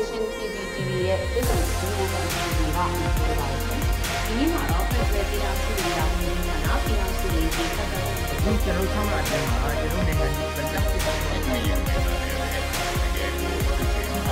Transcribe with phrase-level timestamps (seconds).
[0.00, 3.60] Nation CCTV ရဲ့ပြည်သူ့စီမံခန့်ခွဲမှုကအမှုဖြစ်ပါတယ်။
[4.26, 11.86] ဒီနေ့မှာတော့ Federal တရားစီရင်တာဝန်ကြီးဌာနပြည်အောင်စုရေးစီဆက်တဲ့ဒီကျွန်တော်ဆောင်းလာတဲ့မှာကျွန်တော်နိုင်ငံကြီးပြန်တက်ဖြစ်တဲ့နိုင်ငံရေးအ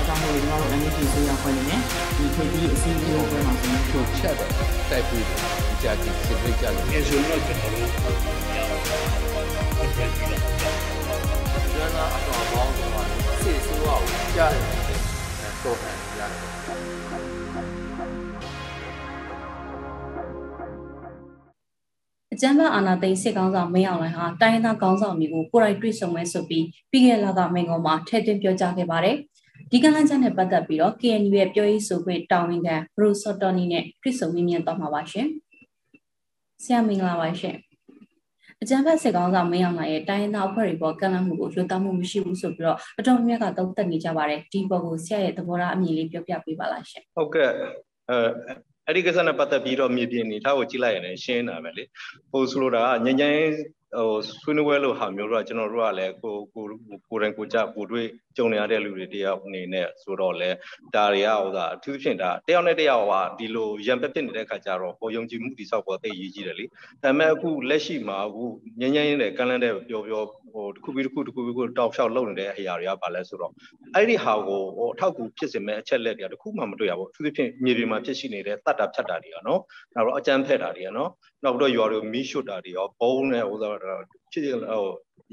[0.07, 1.81] ကြောင်းကိုကျွန်တော်တို့ NGO ဆိုရခွင့်နဲ့
[2.17, 5.25] ဒီ KP အစည်းအဝေးကိုပြန်မှာဆိုရင်ချုပ်ချက်တော့တိုက်ပြီး
[5.83, 10.77] ကြာကြည့်စစ်ပေးကြလို့အဲဆိုတော့ကျွန်တော်တို့ရအောင်ပြန်ပြီးတော့
[11.73, 13.03] ကျွမ်းသာအတော်ပေါင်းဆိုတာ
[13.43, 14.05] စစ်ဆိုးအောင်
[14.37, 14.98] ကြားတယ်
[15.65, 16.41] တော့တယ်ရတယ်
[22.33, 29.17] အကြမ်းဖက်အာဏာသိမ်းစစ်ကောင်းဆောင်မင်းအောင်လှိုင်ဟာတိုင်းဒေသကောင်းဆောင်မျိုးကိုကိုယ်တိုင်တွေ့ဆုံမဲဆိုပြီးပြီးခဲ့တဲ့လကမိန်ကုံမှာထည့်သွင်းပြောကြားခဲ့ပါတယ်။
[29.71, 35.27] ဒီကလန်းချက်နဲ့ပတ်သက်ပြီးတော့ KNU ရဲ့ပြောရေးဆိုခွင့်တာဝန်ခံဘရိုဆော့တော်နီနဲ့တွေ့ဆုံမြင်သွားမှာပါရှင်။
[36.63, 37.57] ဆရာမင်္ဂလာပါရှင်။
[38.63, 47.51] အကြံဖက်စစ်ကောင်းဆောင်မင်းအောင်လှိုင်ရဲ့တိုင်းရင်းသားအဖွဲ့တွေပေါ်ကန့်လန့်မှုကိုရိုးသားမှုမရှိဘူးဆိုပြီးတော့အတော်များများကသုံးသပ်နေကြပါတယ်ဒီပေါ်ကိုဆရာရဲ့သဘောထားအမြင်လေးပြောပြပေးပါလားရှင်ဟုတ်ကဲ့
[48.11, 48.19] အဲ
[48.87, 51.85] အဲ့ဒီကိစ္စနဲ့ပတ်သက်ပြီးတော့မြေပြင်နေထားကိုကြည့်လိုက်ရင်လည်းရှင်းတာပဲလေ
[52.31, 53.39] ဟိုဆိုလိုတာကငញ្ញင်း
[53.97, 56.65] ဟိုဆွေးနွေးပွဲလို့ဟာမျိုးတော့ကျွန်တော်တို့ကလည်းကိုကို
[57.09, 60.51] ကိုရင်ကိုကြကိုတွေ့ကြုံနေရတဲ့လူတွေတယောက်အနေနဲ့ဆိုတော့လေ
[60.95, 66.73] ဒါတွေကဟိုသာအထူးသဖြင့်ဒါတယောက်နဲ့တယောက်ဟာဒီလိုရံပက်ဖြစ်နေတဲ့ခါကျတော့ပေါ်ယုံကြည်မှုတိဆောက်ပေါ်သိရေးကြီးတယ်လေဒါ
[67.03, 68.45] ပေမဲ့အခုလက်ရှိမှာအခု
[68.81, 70.23] ငញ្ញင်းနဲ့ကန့်လန့်တဲ့ပြောပြော
[70.53, 73.53] ဟိုတစ်ခုပြီးတစ်ခုတစ်ခုပြီးတစ်ခုတောက်လျှောက်လုပ်နေတဲ့အရာတွေကပါလဲဆိုတော့
[73.95, 79.61] အဲ့ဒီဟာကိုဟိုအထောက်အကူဖြစ်စေမဲ့အချက်လက်တွေကတစ်ခုမှမတွေ့ရဘူးအထူးသဖြင့်မြေပြင်မှာဖြစ်ရှိနေတဲ့တတ်တာဖြတ်တာတွေကနော်
[79.95, 81.11] နောက်တော့အကြမ်းဖက်တာတွေကနော်
[81.45, 83.59] နောက်တော့ရွာတွေမီးရှို့တာတွေရောဘုံနဲ့ဟို
[84.33, 84.85] ဖြစ်ဟို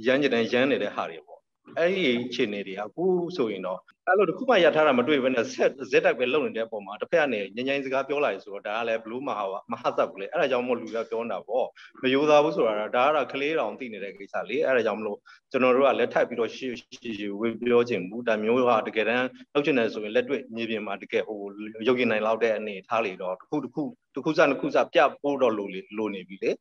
[0.05, 1.39] ရမ်းကြတဲ့ရမ်းနေတဲ့ဟာတွေပေါ့
[1.77, 3.03] အဲ့ဒီအခြေအနေတွေအခု
[3.37, 11.67] ဆိုရင်တော့အဲ့လိုတခုမှရထားတာမတွေ့ဘဲနဲ့ဆက်ဇက်တိုက်ပဲလုပ်နေတဲ့အပေါ်မှာတစ်ဖက်ကနေညဉ့်ညဉ့်စကားပြောလာရဆိုတော့ဒါကလည်းဘလူးမဟာမဟာသတ်ဘူးလေအဲ့ဒါကြောင့်မို့လူကပြောနေတာပေါ့
[12.01, 15.17] မယိုးသားဘူးဆိုတာဒါကတော့ကလေးတောင်သိနေတဲ့ကိစ္စလေအဲ့ဒါကြောင့်မလို့
[15.51, 21.39] ကျွန်တော်တို့ကလက်ထပ်ပြီးတော့ရှေ့ရှေ့ဝေပြောခြင်းဘူးဒါမျိုးကတကယ်တမ်းလုပ်ချင်တယ်ဆိုရင်လက်တွေ့မြေပြင်မှာတကယ်ဟို
[21.87, 23.83] ရုပ်ရင်နိုင်လောက်တဲ့အနေထားလေတော့တစ်ခုတစ်ခု
[24.15, 26.51] တစ်ခုစတစ်ခုစပြပို့တော့လို့လိုနေပြီလေ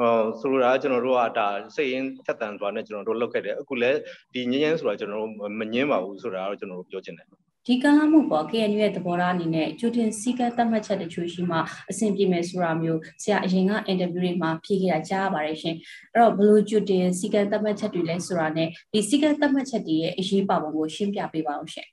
[0.00, 3.98] အော်ဆိုလိုတာကျွန်တော်တို့ကဒါစိတ်ရင်းထက်တန်စွာနဲ့ကျွန်တော်တို့လုပ်ခဲ့တယ်အခုလည်း
[4.34, 7.26] ဒီငင်းငင်းဆိုတာကျွန်တော်တို့မငင်းပါဘူးဆိုတာတော့ကျွန်တော်တို့ပြောချင်တယ်
[7.66, 11.58] ဒီကလာမှုပေါ် KNU ရဲ့သဘောထားအနေနဲ့ကျူတင်စီကတ်သတ်မှတ်ချက်တချို့ရှိမှ
[11.90, 15.76] အဆင်ပြေမယ်ဆိုတာမျိုးဆရာအရင်ကအင်တာဗျူးတွေမှာဖြေခဲ့တာကြားရပါတယ်ရှင်
[16.14, 21.88] အဲ့တော့ဘလို့ကျူတင်စီကတ်သတ်မှတ်ချက်တွေလဲဆိုတာနဲ့ဒီစီကတ်သတ်မှတ်ချက်တွေရဲ့အရေးပါပုံကိုရှင်းပြပေးပါအောင်ရှင်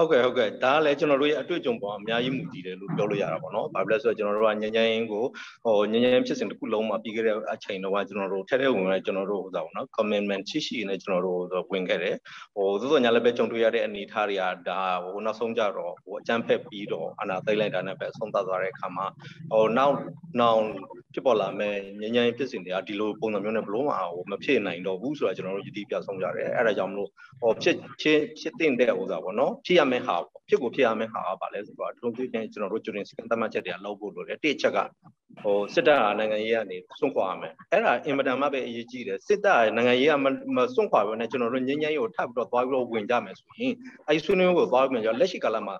[0.00, 5.24] ဟုတ်ကဲ့ဟုတ်ကဲ့ဒါကလည်းကျွန်တော်တို့ရဲ့အတွေ့အကြုံပေါ်အများကြီးမူတည်တယ်လို့ပြောလို့ရတာပေါ့နော်။ဘာဖြစ်လဲဆိုတော့ကျွန်တော်တို့ကညဉ့်ညဉ့်ကို
[5.64, 12.14] ဟိုညဉ့်ညဉ့်ဖြစ်စဉ်တစ်ခုလုံးမှာပြီးခဲ့တဲ့အချိန်တော့ကျွန်တော်တို့ထဲထဲဝင်လာကျွန်တော်တို့ဟိုသာပေါ့နော် commitment ရှိရှိနဲ့ကျွန်တော်တို့ဝင်ခဲ့တယ်။
[12.56, 19.06] ဟိုသို့သောညာလည်းပဲကြုံတွေ့ရတဲ့အနေအထားတွေကဒါဟိုနောက်ဆုံးကြတော့ဟိုအကြမ်းဖက်ပြီးတော့အနာသိလိုက်တာနဲ့ပဲဆုံးသတ်သွားတဲ့အခါမှာ
[19.52, 19.96] ဟိုနောက်
[20.40, 20.62] နောက်
[21.14, 30.16] ဖြစ်ပေါ်လာမဲ့ညဉ့်ညဉ့်ဖြစ်စဉ်တွေကဒီလိုပုံစံမျိုးနဲ့ဘလို့မှဟိုမဖြစ်နိုင်တော့ဘူးဆိုတာကျွန်တော်တို့ယတိပြဆုံးကြတယ်။အဲဒါကြောင့်မလို့ဟိုဖြစ်ဖြစ်ဖြစ်တဲ့ဟိုသာပေါ့နော်ဖြစ်ရမယ့်ဟာ
[30.48, 34.78] ဖြစ်ကိုဖြစ်ရမယ့်ဟာကပါလဲဆိုတော့တုံးပြင်းကျွန်တော်တို့ကျွတင်စကန်သတ်မှတ်ချက်တွေကလောက်ဖို့လိုတယ်တစ်ချက်က
[35.42, 40.14] ဟိုစစ်တပ်ဟာနိုင်ငံရေးကနေစွန့်ခွာရမယ်အဲ့ဒါအင်မတန်မှပဲအရေးကြီးတယ်စစ်တပ်နိုင်ငံရေးက
[40.56, 43.72] မစွန့်ခွာဘဲနဲ့ကျွန်တော်တို့ငင်းငင်းကိုထပ်ပြီးတော့သွားပြီးတော့ဝင်ကြမယ်ဆိုရင်
[44.06, 45.76] အဲဒီဆွေးနွေးမှုကိုသွားပြီးတော့လက်ရှိကာလမှာ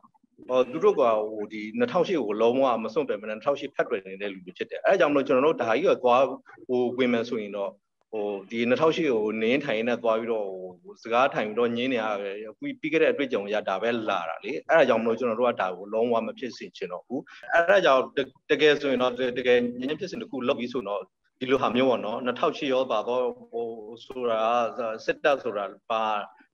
[0.49, 6.25] ဟိုသူတို့ကဟိုဒီ2008ကိုလုံးဝမစွန့်ပယ်မနဲ့2008ဖက်တွယ်နေတဲ့လူတွေဖြစ်တယ်အဲအကြောင်းမလို့ကျွန်တော်တို့ဒါကြီးကသွား
[6.69, 7.71] ဟိုဝင်မယ်ဆိုရင်တော့
[8.13, 10.49] ဟိုဒီ2008ကိုနင်းထိုင်နေသွားပြီးတော့
[10.83, 17.23] ဟိုစကားထိုင်ပြီးတော့ညင်းနေရတယ်အခုပြီးခဲ့တဲ့အတွေ့အကြုံရဒါပဲလာတာလေအဲ့ဒါကြောင့်မလို့ကျွန်တော်တို့ကဒါကိုလုံးဝမဖြစ်စေချင်တော့ဘူး
[17.53, 18.03] အဲ့ဒါကြောင့်
[18.51, 21.01] တကယ်ဆိုရင်တော့တကယ်ညင်းဖြစ်စဉ်တစ်ခုလုပ်ပြီးဆိုတော့
[21.41, 23.67] ဒီလိုဟာမျိုးပေါ့နော်2008ရောပါတော့ဟို
[24.05, 24.41] ဆိုတာ
[25.05, 26.05] စစ်တပ်ဆိုတာပါ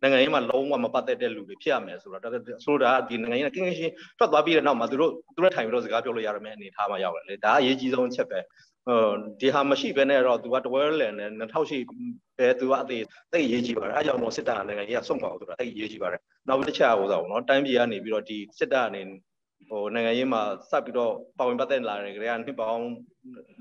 [0.07, 2.33] နိုင်ငံရေးမှာလုံးဝမပတ်သက်တဲ့လူတွေဖြစ်ရမယ်ဆိုတော့
[2.65, 8.39] ဆိုတာဒီနိုင်ငံရေးကကင်းကင်းရှင်းထွက်သွားပြီးတဲ့နောက်မှာသူတို့သူတို့ထိုင်ပြီးတော့စကားပြောလို့ရရမယ့်အနေအထားမှာရောက်တယ်လေဒါအရေးကြီးဆုံးအချက်ပဲ
[8.87, 9.01] ဟို
[9.41, 11.83] ဒီဟာမရှိဘဲနဲ့တော့ तू ကတဝဲလန်နဲ့2008
[12.39, 13.03] ပဲ तू ကအသေး
[13.33, 19.03] သိရေးကြည့်ပါတယ်အဲကြောင့်မို့စစ်တပ်နိုင်ငံကြီးကဆုံးပါအောင်ဆိုတာသိရေးကြည့်ပါတယ်နောက်တစ်ချက်ဟိုဆိုတော့နော်တိုင်းပြည်ကနေပြီးတော့ဒီစစ်တပ်အနေ
[19.69, 22.85] ဟိုနိုင်ငံရေးမှာစပ်ပြီးတော့ပါဝင်ပတ်သက်လာတယ်ကြတဲ့နှစ်ပေါင်း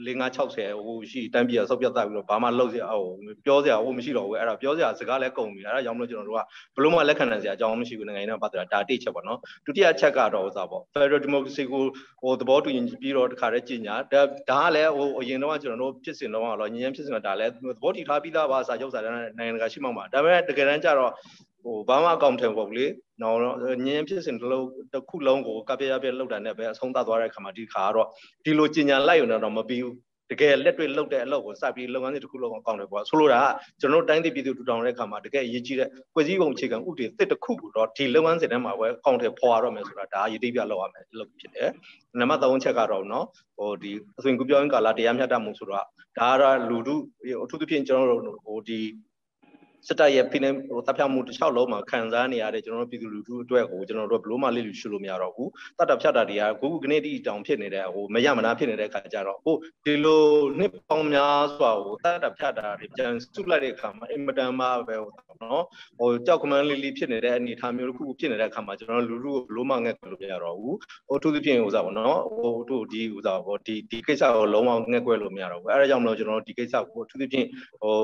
[0.05, 3.11] 560ဟိုရှိတန်းပြည်ဆောက်ပြတ်ပြီးတော့ဘာမှလုပ်စရာဟို
[3.45, 6.41] ပြောစရာဟိုမရှိတော့ဘူးအဲ့ဒါပြောစရာစကားလည်းကုန်ပြီအဲ့ဒါကြောင့်မလို့ကျွန်တော်တို့က
[6.75, 11.83] ဘလို့မှလက်ခံနိုင်စရာအကြောင်းမရှိဘူးနိုင်ငံရေးနဲ့ပတ်သက်တာဒါတိချက်ပေါ့နော်ဒုတိယချက်ကတော့ဥစားပေါ့ Federal Democracy ကို
[12.21, 21.11] ဟိုသဘောတူရင်ပြီးတော့တခါတည်းကြီးညာဒါဒါကလည်းဟိုအရင်တော့ကျွန်တော်တို့ဖြစ်စဉ်တော့ကတော့ညဉ့်ညဉ့်ဖြစ်စဉ်ကဒါလည်းသဘောတူထားပြီးသားပါစာချုပ်စာတမ်းနိုင်ငံတကာရှိမှမှာဒါပေမဲ့တကယ်တမ်းကျတော့
[21.65, 22.85] ဟိုဘာမှအကောင့်ထဲပေါ့လေ
[23.21, 23.37] နော်
[23.85, 28.07] ညင်ဖြစ်စဉ်တစ်လုံးတစ်ခုလုံးကိုကပြရပြလောက်တာနဲ့ပဲအဆုံးသတ်သွားတဲ့ခါမှာဒီခါကတော့
[28.45, 29.95] ဒီလိုကြင်ညာလိုက်ရုံတော့မပြီးဘူး
[30.31, 33.45] တကယ်လက်တွေ့လုပ်တဲ့အလုပ်ကိုစပြီးလုပ်ငန်းစဉ်တစ်ခုလုံးအကောင့်ထဲပေါ့ဆိုလိုတာက
[33.79, 41.69] ကျွန်တော်တို့တိုင်းပြည်ပြည်သူထူထောင်တဲ့ခါမှာတကယ်အရေးကြီးတဲ့ဖွဲ့စည်းပုံအခြေခံဥပဒေတစ်တစ်ခုကိုတော့ဒီလုပ်ငန်းစဉ်ထဲမှာပဲအကောင့်ထဲပေါ်ရတော့မယ်ဆိုတာဒါရည်တည်ပြလောက်ရမယ်လုပ်ဖြစ်တယ်
[42.19, 43.25] နံပါတ်3ချက်ကတော့နော်
[43.57, 45.85] ဟိုဒီအသွင်ကူပြောင်းကာလတရားမျှတမှုဆိုတော့
[46.19, 46.95] ဒါကတော့လူထု
[47.43, 48.79] အထူးသဖြင့်ကျွန်တော်တို့ဟိုဒီ
[49.87, 59.55] စစ်တပ်ရဲ့ဖိနှိပ်ဟိုတပ်ဖြတ်မှုတစ်လျှောက်လုံးမှာခံစားနေရတဲ့ကျွန်တော်တို့ပြည်သူလူထုအတွက်ကိုကျွန်တော်တို့ဘလို့မှလိလူရှုလို့မရတော့ဘူးတတ်တာဖြတ်တာတွေကခုခုကနေတိတောင်ဖြစ်နေတဲ့ဟိုမရမနာဖြစ်နေတဲ့အခါကျတော့ဟို
[59.85, 60.23] ဒီလို
[60.57, 65.11] နှစ်ပေါင်းများစွာဟိုတတ်တာဖြတ်တာတွေပြန်စုလိုက်တဲ့အခါမှာအင်မတန်မှပဲဟို
[65.43, 65.63] နော်
[65.99, 70.77] ဟိုကြောက်ကမန်းလေးလေးဖြစ်နေတဲ့အနေအထားမျိုးတစ်ခုဖြစ်နေတဲ့အခါမှာကျွန်တော်တို့လူထုကိုဘလို့မှငဲ့လို့မရတော့ဘူး
[71.07, 77.47] ဟိုသူသဖြင့်ဟိုစားပေါ့နော်ဟိုတို့ဒီဟိုစားပေါ့ဒီဒီကိစ္စကိုလုံးဝငဲ့ကွယ်လို့မရတော့ဘူးအဲဒါကြောင့်မလို့ကျွန်တော်တို့ဒီကိစ္စကိုသူသဖြင့်
[77.81, 77.97] ဟို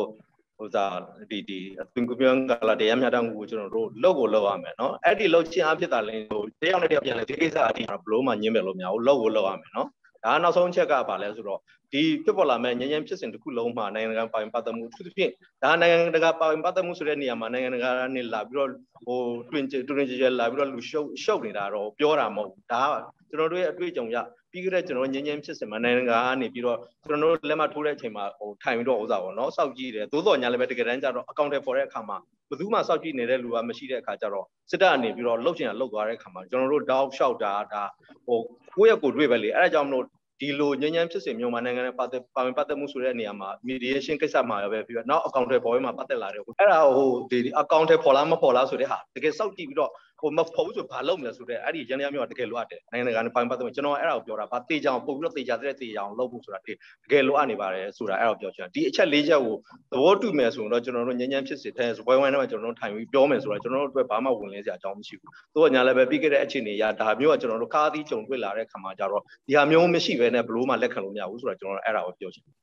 [0.61, 0.95] ဟိုစား
[1.31, 1.59] ဒီဒီ
[1.93, 9.87] သူကွန်ပျူတာကလာတရားမျှတမှုကိုကျွန်တော်တို့လောက်ကိုလောက်ရမယ်နော်အဲ့ဒီလောက်ချင်းအဖြစ်တာလင်းဟိုတယောက်နဲ့တယောက်ပြန်လဲဒီကိစ္စအတိဘလို့မှညင်းမယ်လို့မရဘူးလောက်ကိုလောက်ရမယ်နော်
[10.23, 11.59] ဒါကနောက်ဆုံးချက်ကပါလဲဆိုတော့
[11.93, 15.31] ဒီဖြစ်ပေါ်လာမဲ့ငြင်းငြင်းဖြစ်စဉ်တစ်ခုလုံးမှာနိုင်ငံတကာပိုင်ပတ်သက်မှုအထူးသဖြင့်
[15.63, 18.69] ဒါနိုင်ငံတကာပိုင်ပတ်သက်မှုဆိုတဲ့နေရာမှာနိုင်ငံတကာနဲ့လာပြီးတော့
[19.05, 19.19] ဟို
[19.51, 22.83] တွင်တွင်ကြဲလာပြီးတော့လူရှုပ်ရှုပ်နေတာတော့ပြောတာမဟုတ်ဘူးဒါ
[23.29, 24.17] ကျွန်တော်တို့ရဲ့အတွေ့အကြုံရ
[24.51, 26.77] ပြီးခဲ့တဲ့ကျွန်တော်ငင်းငင်းဖြစ်စင်မှာနိုင်ငံကနေပြီးတော့
[27.07, 32.17] ကျွန်တော်တို့လက်မထိုးတဲ့အချိန်မှာဟိုထိုင်ပြီးတော့ဥစားပေါ့နော်စောက်ကြည့်တယ်သို့တော်ညာလည်းပဲတကယ်တမ်းကျတော့ account ထဲပေါ်တဲ့အခါမှာ
[32.49, 37.83] ဘယ်သူမှစောက်ကြည့်နေတဲ့လူကမရှိတဲ့အခါကျတော့စစ်တပ်အနေပြီးတော့လှုပ်ချင်တာလှုပ်သွားတဲ့အခါမှာကျွန်တော်တို့ down ရှောက်တာဒါ
[38.27, 38.39] ဟို
[38.75, 40.05] ကိုယ့်ရဲ့ကိုယ်တွေ့ပဲလေအဲ့ဒါကြောင့်မလို့
[40.41, 49.91] ဒီလိုငញ្ញမ်းဖြစ်စဉ်မျိုးမှာနိုင်ငံနဲ့ပတ်သက်ပါဝင်ပတ်သက်မှုဆိုတဲ့နေရာမှာ mediation ကိစ္စမှာပဲပြီးတော့နောက် account တွေပေါ်မှာပတ်သက်လာတယ်အဲ့ဒါဟိုဒီ account တွေပေါ်လာမပေါ်လာဆိုတဲ့ဟာတကယ်စောက်ကြည့်ပြီးတော့
[50.21, 56.68] ဟိုမဖို့ဘူးဆိုဘာလုပ်မလဲဆိုတော့အဲ့ဒီရန်ရမျိုးကတကယ်လိုအပ်တယ်နိုင်ငံတကာနဲ့ပိုင်ပတ်သက်မှုကျွန်တော်အဲ့ဒါကိုပြောတာဗာတေချောင်ပို့ပြီးတော့တေချာတဲ့တေချောင်လုပ်ဖို့ဆိုတာတ
[57.12, 59.56] ကယ်လိုအပ်နေပါတယ်ဆိုတာအဲ့ဒါကိုပြောချင်ဒီအချက်၄ချက်ကို
[59.91, 72.56] သဘောတူမယ်ဆိုတော့ကျွန်တော်တို့ညဉ့်ညမ်းဖြစ်စေတဲ့ဝိုင်းဝိုင်းနဲ့ကျွန်တော်တို့ထိုင်ပြီးပြောမယ်ဆိုတော့ကျွန်တော်တို့အတွက်ဘာမှဝင်လင်းစရာအကြောင်းမရှိဘူး။သူကညာလည်းပဲပြီးခဲ့တဲ့အခြေအနေအရဒါမျိုးကကျွန်တော်တို့ကားသီးကြုံတွေ့လာတဲ့ခါမှာကြတော့ဒီဟာမျိုးမရှိဘဲနဲ့ဘလို့မှလက်ခံလို့မရဘူးဆိုတော့ကျွန်တော်တို့အဲ့ဒါကိုပြောချင်တယ်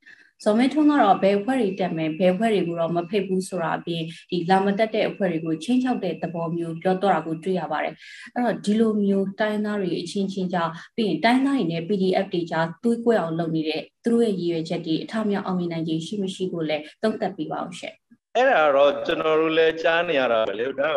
[0.43, 7.93] ဇော်မင်းထွန်းကတော့ဘယ်အဖွဲ့တွေတက်မယ်ဘယ်အဖွဲ့တွေကိုတော့မဖိတ်ဘူးဆိုတာအပြင်ဒီလာမတက်တဲ့အဖွဲ့တွေကိုချင်းချောက်တဲ့သဘောမျိုးပြောတော့တာကိုတွေ့ရပါတယ်
[8.35, 17.95] အဲ့တော့ဒီလိုမျိုးတိုင်းသားတွေအချင်းချင်းကြားပြီးရင်တိုင်းသားတွေနဲ့ PDF တွေကြားတွေးကွက်အောင်လုပ်နေတဲ့သူတို့ရဲ့ရည်ရွယ်ချက်တွေအထမြောက်အောင်မြင်နိုင်ခြင်းရှိမရှိကိုလည်းသုံးသပ်ပြပါအောင်ရှင့်
[18.39, 20.89] အဲ့ဒါတော့ကျွန်တော်တို့လည်းကြားနေရတာပဲလေဒါ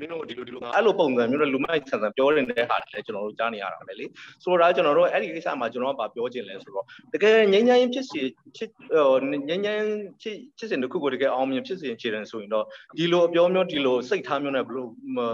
[0.00, 4.04] မင်းတို့ဒီလိုဒီလိုအဲ့လိုပုံစံမျိုးနဲ့လူမိုက်ဆန်ဆန်ပြောနေတဲ့ဟာလည်းကျွန်တော်တို့ကြားနေရတာပဲလေ
[4.44, 8.20] ဆိုတော့ကျွန်တော်တို့အဲ့ဒီကိစ္စမှာကျွန်တော်ကပြောချင်လဲဆိုတော့တကယ်ငြိမ်းချမ်းရေးဖြစ်စီ
[8.56, 9.16] ဖြစ်ဟို
[9.48, 9.84] ငြိမ်းချမ်း
[10.22, 12.64] ဖြစ်ဖြစ်စဉ်တစ်ခုကိုတကယ်အောင်မြင်ဖြစ်စီခြေတန်းဆိုရင်တော့
[12.98, 14.88] ဒီလိုအပြောမျိုးဒီလိုစိတ်ထားမျိုးနဲ့ဘလို့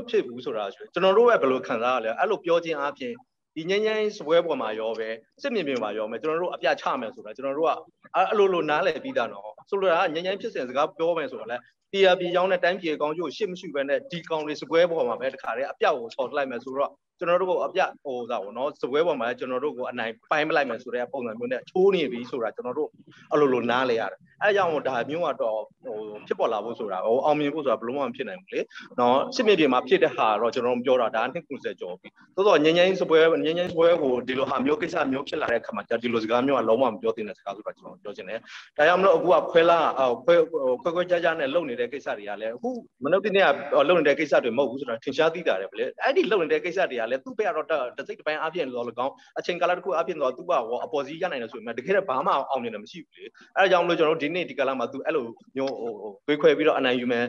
[0.09, 3.13] ဖြစ်ဘူးဆိုတာဆိုကျွန်တော်တို့ကဘယ်လိုခံစားရလဲအဲ့လိုပြောခြင်းအပြင်
[3.56, 5.10] ဒီငញ្ញမ်းစပွဲပေါ်မှာရောပဲ
[5.42, 7.72] စစ်မြင်မြင်မှာရောမယ်ကျွန်တော်တို့အပြချမယ်ဆိုတာကျွန်တော်တို့က
[8.16, 11.58] အဲ့လိုလိုနားလည်ပြီးသားနော်ဆိုလိုတာကငញ្ញမ်းဖြစ်စဉ်စကားပြောမယ်ဆိုတော့လဲ
[11.94, 22.90] တရားပြည်ကြောင်းနဲ့တိုင်းပြည်ကောင်းကျိုးရှစ်မရှိပဲနဲ့ဒီကောင်တွေစပွဲပေါ်မှာပဲတခါတည်းအပြောက်ကိုဆော်လိုက်မယ်ဆိုတော့ကျွန်တော်တို့ကိုအပြဟိုသာပေါ့နော်စပွဲပေါ်မှာကျွန်တော်တို့ကိုအနိုင်ပိုင်းမလိုက်မယ်ဆိုတဲ့ပုံစံမျိုးနဲ့ချိုးနေပြီဆိုတာကျွန်တော်တို့
[23.32, 25.98] အဲ့လိုလိုနားလေရတယ်အဲကြောင့်ဒါမျိုးကတော့ဟို
[26.28, 28.60] ဖြစ်ပေါ်လာဖို့ဆိုတာဟိုအောင်မြင်ဖို့ဆိုတာဘလို့မှမဖြစ်နိုင်ဘူးလေ
[29.00, 38.40] နော်စစ်မြေပြင်မှာဖြစ်တဲ့ဟာတော့ကျွန်တော်ပြောတာဒါနှစ်90ကျော်ပြီသို့တော့ငញ្ញင်းစပွဲငញ្ញင်းစပွဲကိုဒီလိုဟာမျိုးကိစ္စမျိုးဖြစ်လာတဲ့အခါမှာဒီလိုစကားမျိုးကလုံးဝမပြောသင့်တဲ့စကားဆိုတာကျွန်တော်ပြောချင်တယ်
[38.78, 39.80] ဒါကြောင့်မလို့အခုကခွဲလာ
[40.26, 40.36] ခွဲ
[40.82, 42.71] ခွဲခွဲကြကြနဲ့လုပ်နေတဲ့ ့ကိစ္စတွေကလည်းအခု
[43.05, 47.67] မနုဿနေ့ကလုပ်နေတဲ့ကိစ္စတွေမဟုတ်ဘူးဆိုတာထင်ရှားသိတာတယ်ဗလေအဲ့ဒီလုပ်နေတဲ့ကိစ္စတွေကလည်းသူ့ဘက်ကတော့
[47.99, 53.25] တစိတ်တစ်ပိုင်းအပြည့်လို့လည်းကောင်းအချိန်ကာလတစ်ခုအပြည့်တော့သူ့ဘရောအပေါ်စီးရနိုင်တယ်ဆိုရင်တကယ်တော့ဘာမှအောင်မြင်တယ်မရှိဘူးလေ
[53.57, 55.25] အဲဒါကြောင့်မလို့ကျွန်တော်တို့ဒီနေ့ဒီကာလမှာသူအဲ့လို
[55.57, 55.91] မျိုးဟို
[56.27, 57.25] သွေးခွဲပြီးတော့အနိုင်ယူမယ်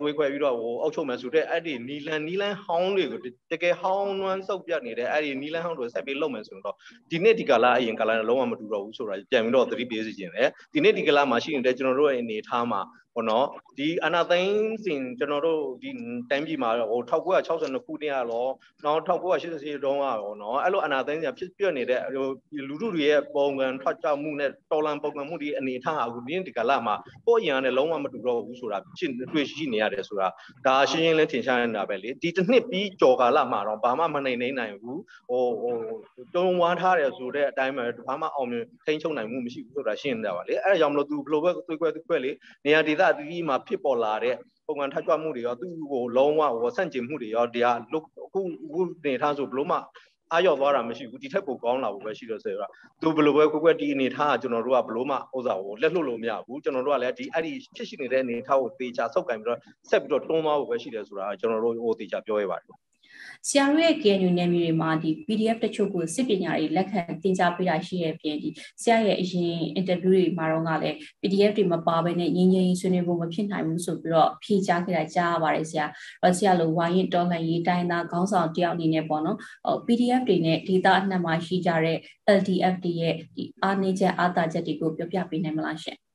[0.00, 3.20] သွေးခွဲပြီးတော့ဟိုအောက်ချုပ်မယ်ဆိုတဲ့အဲ့ဒီနီလန်နီလန်ဟောင်းတွေကို
[3.52, 6.74] တကယ်ဟောင်းနွမ်းစုပ်ပြတ်နေတဲ့အဲ့ဒီနီလန်ဟောင်းတွေဆက်ပြီးလုပ်မယ်ဆိုတော့
[7.10, 10.44] ဒီနေ့ဒီကာလအရင်ကာလနဲ့လုံးဝမတူတော့ဘူးဆိုတာပြန်ပြီးတော့သတိပေးစီခြင်းလေ
[10.74, 12.80] ဒီနေ့ဒီကာလမှာရှိနေတဲ့ကျွန်တော်တို့ရဲ့အနေအထားမှာ
[13.14, 13.46] ဟောနော်
[13.78, 14.54] ဒီအာနာသိန်း
[14.84, 15.90] စဉ်ကျွန်တော်တို့ဒီ
[16.30, 18.24] တိုင်းပြည်မှာဟို1962ခုနှစ်ကရော
[18.84, 22.26] နောက်1980တုန်းကရောနော်အဲ့လိုအာနာသိန်းစဉ်ဖြစ်ပြနေတဲ့ဟို
[22.68, 26.94] လူထုတွေရဲ့ပုံကံထွက်ကြမှုနဲ့တော်လန်ပုံကံမှုဒီအနေထားအခုဒီဒီကလာမှာ
[27.26, 30.28] ကိုယ့်အရင်ကလည်းလုံးဝမတူတော့ဘူးဆိုတာရှင်းတွေ့ရှိနေရတယ်ဆိုတာ
[30.66, 35.76] ဒါရှင်းရှင်းလင်းထင်ရှားနေတာပဲလေဒီတစ်နှစ်ပြီးကြော်ကာလမှာတော့ဘာမှမနိုင်နိုင်နိုင်ဘူးဟိုဟို
[36.34, 42.30] တုံးဝါးထားတယ်ဆိုတဲ့အတိုင်းပဲဘာမှအောင်မြင်ထိန်းချုပ်နိုင်မှုမရှိဘူးဆိုတာရှင်းနေတာပါလေအဲ့ဒါကြောင့်မလို့သူဘလိုပဲသွေးခွဲသွေးခွဲလေ
[42.66, 49.78] နေရာဒေသအသီးသီးမှာဖြစ်ပေါ်လာတဲ့ပုံမှန်ထကြွမှုတွေရောသူ့ကိုလုံးဝဟောဆန့်ကျင်မှုတွေရောတရားအခုအခုနေထားဆိုဘလို့မှ
[50.32, 59.58] အာရောက်သွားတာမရှိဘူးဒီထက်ပိုကောင်းလာဖို့ပဲရှိလို့ဆိုတော့သူဘယ်လိုပဲကွက်ကွက်ဒီအနေထားကကျွန်တော်တို့ကဘလို့မှဥစ္စာကိုလက်လွတ်လို့မရဘူးကျွန်တော်တို့ကလည်းဒီအဲ့ဒီဖြစ်ရှိနေတဲ့အနေထားကိုသေချာဆုပ်ကင်ပြီးတော့
[59.90, 62.66] ဆက်ပြီးတော့တွန်းသွားဖို့ပဲရှိတယ်ဆိုတာကျွန်တော်တို့ဟိုသေချာပြောရပါတယ်
[63.48, 68.48] ဆရာတို့ရဲ့ KNU နယ်မြေတွေမှာဒီ PDF တချို့ကိုစစ်ပညာတွေလက်ခံသင်ကြားပေးတာရှိရဲ့ပြင်ဒီ
[68.82, 75.86] ဆရာရဲ့အရင် interview တွေမှာတော့ကလည်း PDF တွေမပါဘဲနဲ့ငင်းငင်းဆွေးနွေးဖို့မဖြစ်နိုင်ဘူးဆိုပြီးတော့ဖြေကြားခဲ့တာကြားရပါတယ်ဆရာ။
[76.22, 79.38] တော့ဆရာလိုဝိုင်းရင်တော်လှန်ရေးတိုင်းသားခေါင်းဆောင်တယောက်အနေနဲ့ပေါ့နော်။
[79.86, 81.98] PDF တွေနဲ့ဒေတာအနှံ့မှာရှိကြတဲ့
[82.38, 85.98] LDF တွေရဲ့ဒီအားနည်းချက်အားသာချက်တွေကိုပြောပြပေးနိုင်မလားရှင်။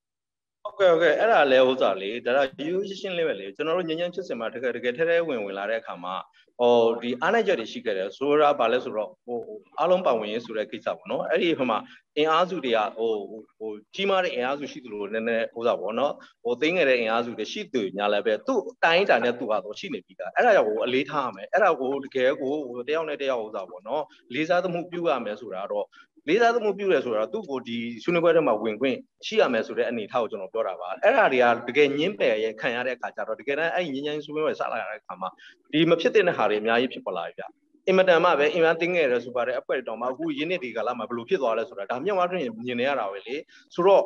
[0.80, 6.16] ကဲ့ဟုတ်ကဲ့အဲ့ဒါလဲဥစ္စာလေဒါကရိုးရှင်းရှင်းလေးပဲလေကျွန်တော်တို့ညဉ့်ညဉ့်ဖြစ်စင်မှာတကယ်တကယ်ထဲထဲဝင်ဝင်လာတဲ့အခါမှာ
[6.60, 9.40] ဟိုဒီအားနိုင်ချက်တွေရှိခဲ့တယ်ဆိုတာဘာလဲဆိုတော့ဟို
[9.80, 11.80] အားလုံးပါဝင်ရေးဆိုတဲ့ကိစ္စပေါ့နော်အဲ့ဒီဟိုမှာ
[12.18, 13.12] အင်အားစုတွေကဟို
[13.60, 24.04] ဟိုကြီးမားတဲ့အင်အားစုရှိသလိုနည်းနည်းဥစ္စာပေါ့နော်ဟိုသိငယ်တဲ့အင်အားစုတွေရှိသူညာလည်းပဲသူ့တိုင်းတာနဲ့သူ့ဟာတော့ရှိနေပြီသားအဲ့ဒါကြောင့်ဟိုအလေးထားရမယ်အဲ့ဒါကိုတကယ်ကိုဟိုတယောက်နဲ့တယောက်ဥစ္စာပေါ့နော်
[24.34, 25.86] လေးစားသမှုပြုရမယ်ဆိုတာတော့
[26.28, 35.30] လေးစားသမှုပြုရဲဆိုတော့သူ့ကိုဒီဆွေးနွေးပွဲထဲမှာဝင်ခွင့်ရှိရမယ်ဆိုတဲ့အနေအထားကိုကျွန်တော်ပြောတာပါအဲ့ဒါတွေကတကယ်ညင်းပယ်ရဲ့ခံရတဲ့အခါကျတော့တကယ်တမ်းအဲ့ညင်းညင်းဆွေးနွေးပွဲစလာရတဲ့အခါမှာ
[35.72, 37.44] ဒီမဖြစ်တဲ့ဟာတွေအများကြီးဖြစ်ပေါ်လာပြီဗျ
[37.88, 43.36] အင်မတန်မှပဲအင်မတင်းငယ်ရဆိုပါတဲ့အဖွဲ့တောင်မှအခုရင်းနှစ်ဒီကလာမှာဘယ်လိုဖြစ်သွားလဲဆိုတာဒါမြတ်ဝါတွင်မြင်နေရတာပဲလေ
[43.74, 44.04] ဆိုတော့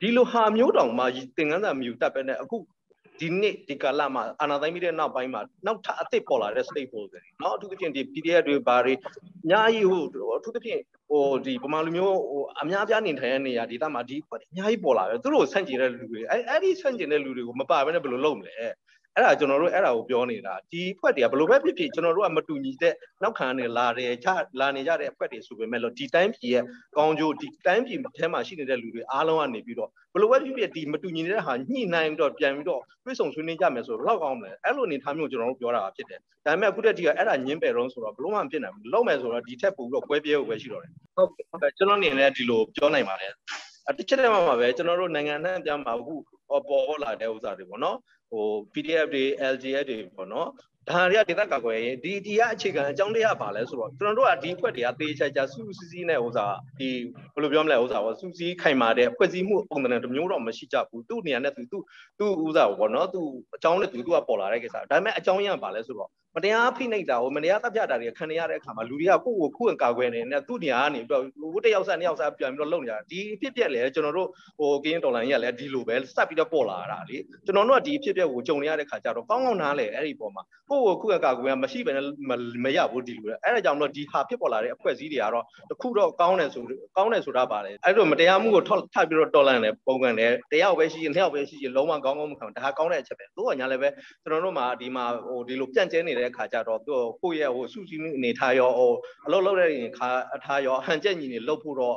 [0.00, 1.04] ဒီလိုဟာမျိုးတောင်မှ
[1.36, 2.56] သင်္ကန်းစာမြူတက်ပဲနဲ့အခု
[3.19, 8.93] ဒီနေ့ဒီကာလမှာအာနာသိမ့်ပြီးတဲ့နောက်ပိုင်းမှာနောက်ထပ်အသစ်ပေါ်လာတဲ့ stakeholder တွေเนาะအထူးသဖြင့်ဒီ PDF တွေဘာတွေ
[9.43, 10.03] အများကြီးဟို
[10.37, 14.17] အထူးသဖြင့်ဟိုဒီပမာလူမျိုးဟိုအများပြားနေထိုင်တဲ့နေရာဒေသမှာဒီ
[14.51, 18.55] အများကြီးပေါ်လာတယ်သူတို့ဆန့်ကျင်တဲ့လူတွေအဲအဲ့ဒီဆန့်ကျင်တဲ့လူတွေကိုမပါဘဲနဲ့ဘယ်လိုလုပ်မလဲ
[19.16, 24.28] အဲ့ဒါကျွန်တော်တို့အဲ့ဒါကိုပြောနေတာဒီအဖွဲ့တွေကဘယ်လိုပဲဖြစ်ဖြစ်ကျွန်တော်တို့ကမတူညီတဲ့နောက်ခံနေလာတယ်ချ
[24.60, 26.64] လာနေကြတဲ့အဖွဲ့တွေဆိုပေမဲ့လို့ဒီတိုင်းပြည်ရဲ့
[26.96, 41.30] ကောင်းကျိုးဒီတိုင်းပြည်ထဲမှာရှိနေတဲ့လူတွေအားလုံးကနေပြီးတော့ဘယ်လိုပဲဖြစ်ဖြစ်ဒီမတူညီတဲ့ဟာညှိနှိုင်းပြီးတော့ပြန်ပြီးတော့တွေးဆုံဆွေးနွေးကြမယ်ဆိုတော့လောက်ကောင်းတယ်အဲ့လိုအနေထားမျိုးကျွန်တော်တို့ပြောတာဖြစ်တယ်ဒါပေမဲ့အခုတည်းကအဲ့ဒါညင်းပယ်တော့ဆိုတော့ဘလို့မှမဖြစ်နိုင်ဘူးလုံးမယ်ဆိုတော့ဒီထက်ပိုပြီးတော့ကွဲပြဲဖို့ပဲရှိတော့တယ်ဟုတ်
[41.62, 43.32] ကဲ့ကျွန်တော်အနေနဲ့ဒီလိုပြောနိုင်ပါတယ်
[43.88, 46.14] အတစ်ချက်တည်းမှာပဲကျွန်တော်တို့နိုင်ငံနဲ့ပြန်မှာအခု
[46.68, 47.98] ပေါ်လာတဲ့ဥစ္စာတွေပေါ့နော်
[48.30, 50.48] ဟို PDF တွေ LGF တွေပေါ့နော်
[50.88, 56.88] ဒါတွေကဒေသကာကွယ်ရေးဒီဒီကအခြေခံအကြောင်းတရားပါလဲဆိုတော့ကျွန်တော်တို့ကဒီဖွဲ့တွေကတေးချာချာစူးစီးစီးနဲ့ဥစားဒီ
[57.34, 61.78] ဘယ်လိုပြောမလဲဥစားပေါ့စူးစီးခိုင်မာတဲ့ဖွဲ့စည်းမှုပုံစံတစ်မျိုးတော့မရှိကြဘူးသူ့နေရာနဲ့သူသူ
[62.18, 63.20] သူ့ဥစားပေါ့နော်သူ
[63.54, 71.22] အကြောင်းနဲ့သူသူကပေါ်လာတဲ့ကိစ္စဒါပေမဲ့အကြောင်းရင်းကပါလဲဆိုတော့ မတရားဖိနှိပ်တာဟိုမတရားတပ်ဖြတ်တာတွေခံရတဲ့အခါမှာလူတွေကကိုယ့်ကိုခုခံကာကွယ်နေတယ်သူ့နေရာကနေပြီးတော့
[71.52, 82.04] ဟိုတယောက်ဆက်နှစ်ယောက်ဆက်ပြန်ပြီးတော့လုံနေကြတာဒီအဖြစ်ပြက်လေကျွန်တော်တို့ဟိုကင်းဒေါ်လာကြီးကလည်းဒီလိုပဲစပ်ပြီးတော့ပေါ်လာတာလေကျွန်တော်တို့ကဒီအဖြစ်ပြက်ကိုကြုံရတဲ့ခါကျတော့ကောင်းကောင်းနားလေအဲ့ဒီပေါ်မှာကိုယ့်ကိုခုခံကာကွယ်မရှိဘဲနဲ့
[82.64, 86.64] မရဘူးဒီလိုလေအဲ့ဒါကြောင့်မလို့ဒီဟာဖြစ်ပေါ်လာတဲ့အဖွဲ့အစည်းတွေကတော့တခုတော့ကောင်းတယ်ဆို
[86.96, 93.88] ကောင်းတယ်ဆိုတာပါလေအဲ့လိုမတရားမှုကိုထောက်ထပ်ပြီးတော့တော်လန့်တယ်ပုံကန်တယ်တယောက်ပဲရှိရင်နှစ်ယောက်ပဲရှိရင်လုံးဝကောင်းကောင်းမခံဒါဟာကောင်းတဲ့အချက်ပဲတို့ကညာလည်းပဲ
[94.22, 98.93] ကျွန်တော်တို့မှာဒီမှာဟိုဒီလိုပြန့်ကျဲနေတဲခါကျတော့သူကိုယ့်ရဲ့ဟိုစုစည်းအနေထားရောဟို
[99.25, 101.95] အလုပ်လုပ်တဲ့ရင်ခါအထားရောဟန်ချက်ညီနေလုပ်ဖို့တော့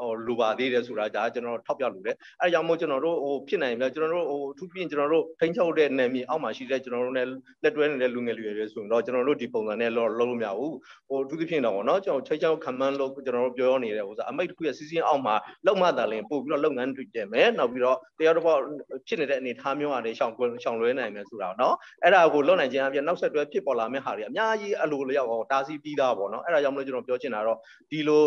[0.00, 7.22] ဟိုလိုပါသေးတယ်ဆိုတာဒါကျွန်တော်ထောက်ပြလို့တယ်အဲကြောင့်မို့ကျွန်တော်တို့ဟိုဖြစ်နိုင်ပြီကျွန်တော်တို့ဟိုအထူးဖြင့်ကျွန်တော်တို့ထိန်းချုပ်တဲ့နယ်မြေအောက်မှာရှိတဲ့ကျွန်တော်တို့ ਨੇ
[7.62, 10.74] လက်တွဲနေတဲ့လူငယ်လူရွယ်တွေဆိုရင်တော့ကျွန်တော်တို့ဒီပုံစံနဲ့လုပ်လို့မရဘူး
[11.08, 15.34] ဟိုအထူးသဖြင့်တော့ဗောနော်ကျွန်တော်ချိတ်ချောက်ခံမှန်းလို့ကျွန်တော်တို့ပြောနေတဲ့ဟိုဆိုအမိတ်တစ်ခုရဲ့စီစဉ်အောက်မှာ
[15.66, 18.60] လောက်မှသာလင်ပို့ပြီးတော့လုပ်ငန်းတွေပြင်မယ်နောက်ပြီးတော့တရားတော်
[19.06, 20.32] ဖြစ်နေတဲ့အနေအထားမျိုးအားတွေရှောင်
[20.62, 27.57] ရှောင်လွဲနိုင်မယ်ဆိုတာเนาะအဲ့ဒါကိုလုပ်နိုင်ခြင်းအပြင်နောက်ဆက်တွဲဖြစ် ပေါ်လာမယ့်ဟာတွေအများကြီးအလိုလျောက်တားဆီးပြီးသားပေါ့နော်အဲ့ဒါကြောင့်မလို့ကျွန်တော်ပြောချင်တာတော့
[27.91, 28.21] ဒီလို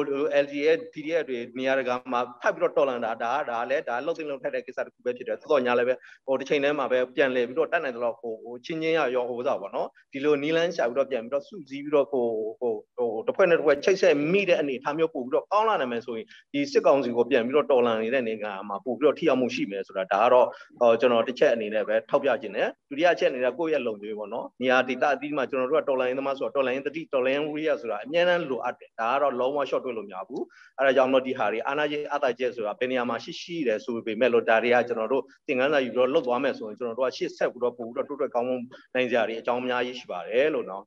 [0.44, 5.94] LGA PDF တွေနေရာတကာမှာဖတ်ပြီးတော့တော်လန်တာဒါကဒါလည်းဒါလှုပ်သိမ်းလှုပ်ထိုက်တဲ့ကိစ္စတစ်ခုပဲဖြစ်တယ်တော်တော်ညာလည်းပဲ
[6.26, 12.26] ဟိုတစ်ချိန်တည်းမှာပဲပြန်လည်ပြီးတော့တတ်နိုင်တော့ဟိုဟိုချင်းချင်းရရောဟိုစားပေါ့နော်ဒီလိုနီလန်းရှာပြီးတော့ပြန်ပြီးတော့စုစည်းပြီးတော့ဟို
[12.60, 20.46] ဟိုဟိုတစ်ဖွဲ့နဲ့တစ်ဖွဲ့ချိတ်ဆက်မိတဲ့အနေထားမျိုးပို့ပြီးတော့ကောင်းလာနိုင်မယ်ဆိုရင်ဒီစစ်ကောင်စီကိုပြန်ပြီးတော့တော်လန်နေတဲ့နေကမှာပို့ပြီးတော့ထိရောက်မှုရှိမယ်ဆိုတာဒါကတော့
[20.80, 30.42] ဟိုကျွန်တော်တစ်ချက်အနေနဲ့ပဲထောက်ပြခြင်းတယ်ဒုတိယချက်အနေနဲ့ကိုယ့်ရဲ့လုံခြုံရေးပေါ့နော်နေရာဒေသအသီးမှာကျွန်တော်တို့ကတော်လန်ရေးသမားဆိုတော့တော်လန်ရေးတတိတော်လန်ရေးရဆိုတာအများနဲ့လိုအပ်တယ်ဒါကတော့လုံးဝ short တွေ့လို့မရဘူး
[30.78, 38.48] အဲဒါကြောင့်မလို့ဒီဟာတွေအာနာကြီးအတာကျက်ဆိုတာဘယ်နေရာမှာရှိရှိတယ်ဆိုပေမဲ့လို့ဒါတွေကကျွန်တော်တို့သင်ခန်းစာယူပြီးတော့လွတ်သွားမယ်ဆိုရင်ကျွန်တော်တို့ကရှေ့ဆက်ပြီးတော့ပို့ပြီးတော့တိုးတက်ကောင်း
[38.94, 40.82] နိုင်ကြရတဲ့အကြောင်းအများကြီးရှိပါတယ်လို့နော်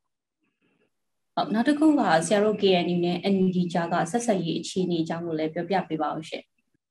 [1.36, 6.44] ဟုတ်နောက်တစ်ခုကဆရာတို့ KNU နဲ့ NUG ကြားကဆက်ဆက်ရေးအခြေအနေအကြောင်းကိုလည်းပြောပြပေးပါဦးရှင်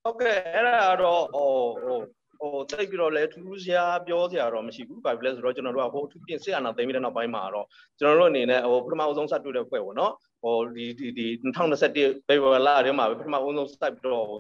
[0.05, 2.01] ဟုတ်ကဲ့အဲ့ဒါတော့ဟို
[2.39, 7.67] ဟိုဟိုတိတ်ပြီးတော့လဲထူးထူးဆရာပြောစရာတော့မရှိဘူးဘာဖြစ်လဲဆိုတော့ကျွန်တော်တို့ကဟိုအထူးပြင်စစ်အာဏာသိမ်းပြီးတဲ့နောက်ပိုင်းမှာတော့
[7.99, 10.13] ကျွန်တော်တို့အနေနဲ့ဟိုပထမအဆုံးစတွေ့တဲ့ဖွဲ့ပေါ့နော်
[10.43, 14.39] ဟိုဒီဒီဒီ2021ဖေဖော်ဝါရီလထဲမှာပဲပထမအဆုံးစိုက်ပြီးတော့ဟို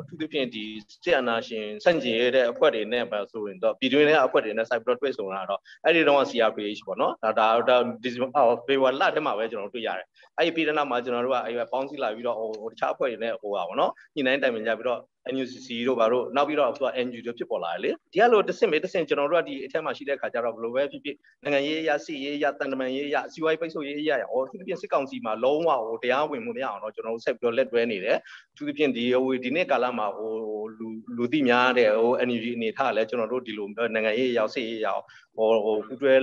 [0.00, 0.64] အထူးသဖြင့်ဒီ
[1.04, 7.30] စစ်အာဏာရှင်စန့်ကျင်ရတဲ့အဖွဲ့တွေနဲ့ပါဆိုရင်တော့ပြည်တွင်းရဲ့အဖွဲ့တွေနဲ့စိုက်ပြီးတော့တွေ့ဆုံတာတော့အဲ့ဒီတော့ CRPH ပေါ့နော်ဒါ
[7.68, 8.46] ဒါဒီဖေဖော်
[8.82, 10.06] ဝါရီလထဲမှာပဲကျွန်တော်တို့တွေ့ရတယ်
[10.36, 15.00] အဲ့ဒီပြည်တွင်းမှာကျွန်တော်တို့ကအဲ့ပေါင်းစည်းလာပြီးတော့ဟိုတခြားအဖွဲ့တွေနဲ့ဟိုပါပေါ့နော်ညှိနှိုင်းတိုင်ပင်ကြပြီးတော့
[15.34, 28.18] NUCC တို့ဘာတို့နောက်ပြီးတော့သူက NGO တို့ဖြစ်ပေါ်လာတယ်လေဒီကလိုတစ်ဆင့်မေတစ်ဆင့်ကျွန်တော်တို့ကဒီအထက်မှာရှိတဲ့ခါကျတော့ဘယ်လိုပဲဖြစ်ဖြစ်နိုင်ငံရေးရစီရေးရတန်တမန်ရေးရစီဝိုင်းပိတ်ဆို့ရေးရရဟောသူပြင်စစ်ကောင်စီမှာလုံးဝဟိုတရားဝင်မှုမရအောင်တော့ကျွန်တော်တို့ဆက်ပြီးတော့လက်တွဲနေတယ်
[28.56, 30.32] သူပြင်ဒီဟိုဒီနေ့ကာလမှာဟို
[30.78, 35.02] လူလူသိများတဲ့ဟို NUG အနေထားလည်းကျွန်တော်တို့ဒီလိုနိုင်ငံရေးရောက်စီရေးရောက်
[35.38, 36.14] ဟိုဟိုပူတွဲ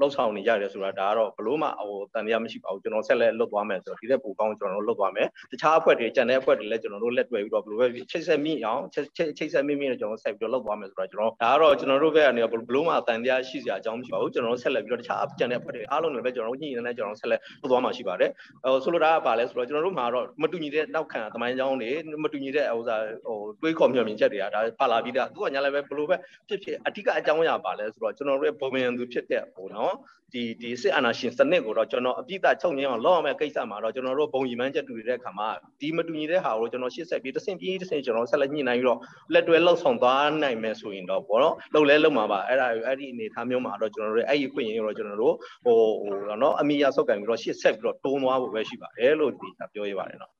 [0.00, 18.30] လှုပ်ဆောင်နေရတယ်ဆိုတာဒါကတော့ဘလို့မှဟိုတန်တရားမရှိပါဘူးကျွန်တော်ဆက်လက်လွတ်သွားမယ်ဆိုတော့ဒီတဲ့ပူကောင်းကျွန်တော်တို့လွတ်သွားမယ်တခြားအဖွဲ့တွေကြံတဲ့အဖွဲ့တွေလည်းကျွန်တော်တို့လက်တွဲပြီးတော့ဘလို့ပဲချိတ်ဆက်မိအောင်ချိတ်ဆက်မိမိနဲ့ကျွန်တော်ဆက်ပြီးတော့လုပ်သွားမယ်ဆိုတော့ကျွန်တော်ဒါကတော့ကျွန်တော်တို့ဘက်ကနေဘလို့မှအတန်တရားရှိစရာအကြောင်းမရှိပါဘူးကျွန်တော်တို့ဆက်လက်ပြီးတော့တခြားကြံတဲ့အဖွဲ့တွေအားလုံးလည်းပဲကျွန်တော်တို့ညှိနှိုင်းနေကျွန်တော်တို့ဆက်လက်လုပ်သွားမှာရှိပါတယ်
[18.64, 21.90] ဟိုဆိုလိုတာကဘာလဲဆိုတော့ကျွန်တော်တို့မှာတော့မတူညီတဲ့နောက်ခံသမိုင်းကြောင်းတွေ
[22.22, 26.16] မတူညီတဲ့ဟိုစားဟိုတွေးခေါ်မျှော်မြင်ချက်တွေကဒါပါလာပြီးသားသူကညာလည်းပဲဘလို့ပဲ
[26.48, 29.94] ဖြစ်ဖြစ်အဓိကအကြောင်းအရာပါလဲဆိုတော့ကျွန်တော်တို့ရဲ့ဘုံမြန်သူဖြစ်တဲ့ဟိုနော်
[30.34, 35.48] ဒီဒီစစ်အာဏာရှင်စနစ်ကိုတော့ကျွန်တော်အပြစ်အချုပ်ငင်းအောင်လုပ်အောင်မဲ့ကိစ္စမှာတော့ကျွန်တော်တို့ဘုံရီမှန်းချက်တူတဲ့အခါမှာ
[35.80, 39.00] ဒီမတူညီတဲ့ဟာကိုကျွန်တော်ရှေ့ဆက်ပြီးတစ်ဆင့်ပြီးတစ်ဆင့်ကျွန်တော်ဆက်လက်ညှိနှိုင်းပြီးတော့
[39.32, 50.32] လက်တွဲလှုပ်ဆောင်သွားနိုင်မယ်ဆိုရင်တော့ဘောနော်လှုပ်လဲလှုပ်မှာပါအဲ့ဒါအဲ့ဒီအနေထားမျိုးမှာတော့ကျွန်တော်တို့အဲ့ဒီခွင့်ရင်းတော့ကျွန်တော်တို့ဟိုဟိုနော်အမိရဆောက်ကန်ပြီးတော့ရှေ့ဆက်ပြီးတော့တုံးသွားဖို့ပဲရှိပါတယ်လို့ဒီပြောရပါတယ်နော်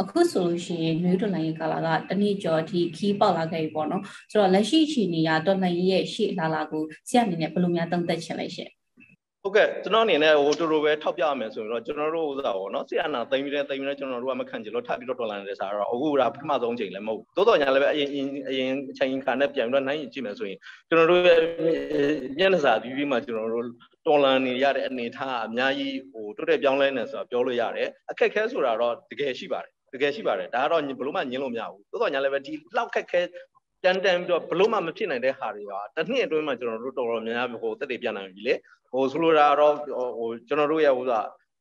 [0.00, 8.70] အခုဆိုလို့ရှိရင်နွေးတော်လိုင်းရဲ့ကာလာကတနည်းကျော်အထိခီးပေါက်လာခဲ့ပြီပေါ့နော်ဆိုတော့လက်ရှိအချိန်ကြီးကတော်လိုင်းရဲ့ရှေ့အလားလာကိုဆရာအနေနဲ့ဘယ်လိုများသုံးသပ်ချင်လဲရှင်
[9.44, 18.08] ဟုတ်ကဲ့ကျွန်တော်အနေနဲ့ဟိုတူတူပဲထောက်ပြရမယ်ဆိုရင်တော့ကျွန်တော်တို့ဥစားပေါ့နော်ဆီယနာသိမ်းပြီးတဲ့သိမ်းပြီးတဲ့ကျွန်တော်တို့ကမခံချင်လို့ထပ်ပြီးတော့ဒေါ်လာနဲ့စားတော့အခုကပထမဆုံးချိန်လည်းမဟုတ်ဘူးသို့တော်ညာလည်းပဲအရင်
[18.48, 20.58] အရင်အချိန်ခါနဲ့ပြန်ပြီးတော့နိုင်ရင်ကြည့်မယ်ဆိုရင်
[20.88, 21.40] ကျွန်တော်တို့ရဲ့
[22.38, 23.66] မျက်နှာစာပြီးပြီးမှကျွန်တော်တို့
[24.06, 33.20] တော်လန်နေရတဲ့အနေထားအများကြီးဟိုတိုးတက်ပြောင်းလဲနေဆိုတာပြောလို့ရတယ်အခက်ခဲဆိုတာတော့တကယ်ရှိပါတယ်တကယ်ရှိပါတယ်ဒါကတော့ဘလို့မှညင်းလို့မရဘူးသို့တော်ညာလည်းပဲဒီလောက်ခက်ခဲ
[33.84, 38.54] တန်တန်ပြီးတော့ဘလို့မှမဖြစ်နိုင်တဲ့ဟာတွေကတစ်နှစ်အတွင်းမှာကျွန်တော်တို့တော်တော်များများဟိုတက်တည်ပြန်နိုင်ပြီလေ
[38.92, 39.74] ဟိုဆိုလိုတာတော့
[40.18, 41.12] ဟိုကျွန်တော်တို့ရဲ့ဟိုက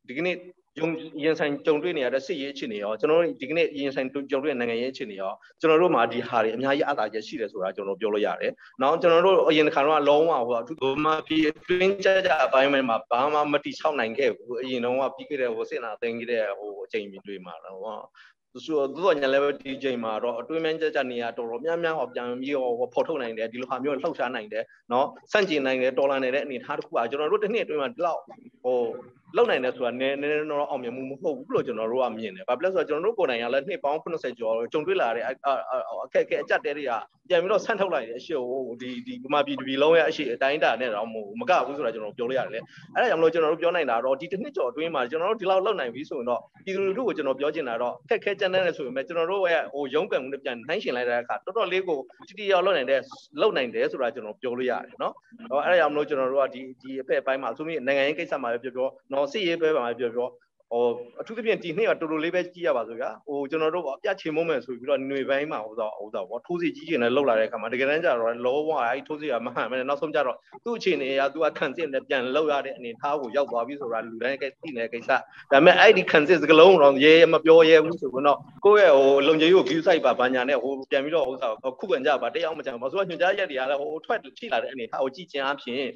[0.08, 0.36] ဒီကနေ့
[0.81, 0.89] ယုံ
[1.23, 17.79] ရင်ဆိုင်ကြုံတွေ့နေရတဲ့စစ်ရေးအခြေအနေရောကျွန်တော်တို့ဒီကနေ့ရင်ဆိုင်ကြုံတွေ့နိုင်ငံရေးအခြေအနေရောကျွန်တော်တို့မှာဒီဟာတွေအများကြီးအသာချက်ရှိတယ်ဆိုတာကျွန်တော်ပြောလို့ရတယ်။နောက်ကျွန်တော်တို့အရင်တစ်ခါတော့လုံးဝဟိုအထူးဘမာပြည်အတွင်းကြကြအပိုင်းမှာဘာမှမတိချောက်နိုင်ခဲ့ဘူး။အရင်တော့ပြီးခဲ့တဲ့ဟိုစစ်နာသိမ်းခဲ့တဲ့ဟိုအချိန်တွေမှာတော့
[18.65, 28.21] ဆိုတော့သူတို့ညာလည်းဒီချိန်မှာတော့အတွင်းမကြကြနေရတော်တော်များများဟောပြန်ပြီးဟောဖော်ထုတ်နိုင်တယ်ဒီလိုဟာမျိုးလှုပ်ရှားနိုင်တယ်เนาะစန့်ကျင်နိုင်တယ်တော်လာနေတဲ့အနေအထားတစ်ခုอ่ะကျွန်တော်တို့တစ်နှစ်အတွင်းမှာဒီလောက်
[28.65, 28.79] ဟို
[29.36, 35.32] လုံနိုင်တယ်ဆိုတာနည်းနည်းတော့အောင်မြင်မှုမဟုတ်ဘူးလို့ကျွန်တော်တို့ကမြင်တယ်။ဘာဖြစ်လဲဆိုတော့ကျွန်တော်တို့ကိုယ်တိုင်ကလည်းနှစ်ပေါင်း80ကျော်ကြုံတွေ့လာတဲ့အ
[36.14, 36.92] ခက်အခဲအကြက်တဲတွေက
[37.30, 41.08] ပြန်ပြီးတော့ဆန့်ထုတ်လိုက်တယ်အရှိဟိုဒီဒီကမာပြည်တပြည်လုံးရဲ့အရှိအတိုင်းတာနဲ့တော့
[41.40, 42.60] မကဘူးဆိုတာကျွန်တော်ပြောလို့ရတယ်လေ။
[42.96, 53.00] အဲ့ဒါကြောင့်မလို့ကျွန်တော်တို့ပြောနိုင်တာတော့ဒီတစ်နှစ်ကျော်အတွင်းမှာကျွန်တော်တို့ဒီလောက်လုံနိုင်ပြီဆိုရင်တော့ပြည်သူလူထုကိုကျွန်တော်ပြောချင်တာတော့အခက်အခဲကြမ်းတမ်းနေဆိုပေမဲ့ကျွန်တော်တို့ရဲ့ဟိုရုံးကန်မှုနဲ့ပြန်နှိုင်းရှင်လိုက်တဲ့အခါတော်တော်လေးကိုတိတိယောက်လုံနိုင်တဲ့
[53.42, 55.14] လုံနိုင်တယ်ဆိုတာကျွန်တော်ပြောလို့ရတယ်နော်။
[55.66, 58.88] အဲ့ဒါကြောင့်မလို့ကျွန်တော်တို့ကဒီဒီအဖက်အပိုင်းမှာအထူးသဖြင့်နိုင်ငံရေးကိစ္စမှာပဲပြောပြော
[59.22, 60.30] နော်စစ်ရေးပဲပါပြောပြော
[60.74, 60.88] ဟို
[61.22, 75.18] အထူးသဖြင့်ဒီနှစ်ကတော်တော်လေးပဲကြည့်ရပါစို့ဗျာဟိုကျွန်တော်တို့အပြချေမုံမယ်ဆိုပြီးတော့ຫນွေပိုင်းမှာဟိုတော့ဟိုတော့ဗောထိုးစီကြီးကျင်နဲ့လှုပ်လာတဲ့အခါမှာတကယ်တမ်းကျတော့လောဘအဲ့ထိုးစီကမဟန်မဲနောက်ဆုံးကျတော့သူ့အခြေအနေအရသူကခံစစ်နဲ့ပြန်လှုပ်ရတဲ့အနေထားကိုရောက်သွားပြီဆိုတာလူတိုင်းကသိနေတဲ့ကိစ္စဒါ
[75.52, 85.92] ပေမဲ့အဲ့ဒီခံစစ်စကလုံးတော့ရဲမပြောရဲဘူးဆိုတော့ကိုယ့်ရဲ့ဟိုလုံခြုံရေးကို view site ပါဘာညာနဲ့ဟိုပြန်ပြီးတော့ဟိုခုခံကြပါတရားမကြပါဆိုတော့ညွှန်ကြားရက်တွေကလည်းဟိုထွက်ထိလာတဲ့အနေထားကိုကြည့်ခြင်းအပြင်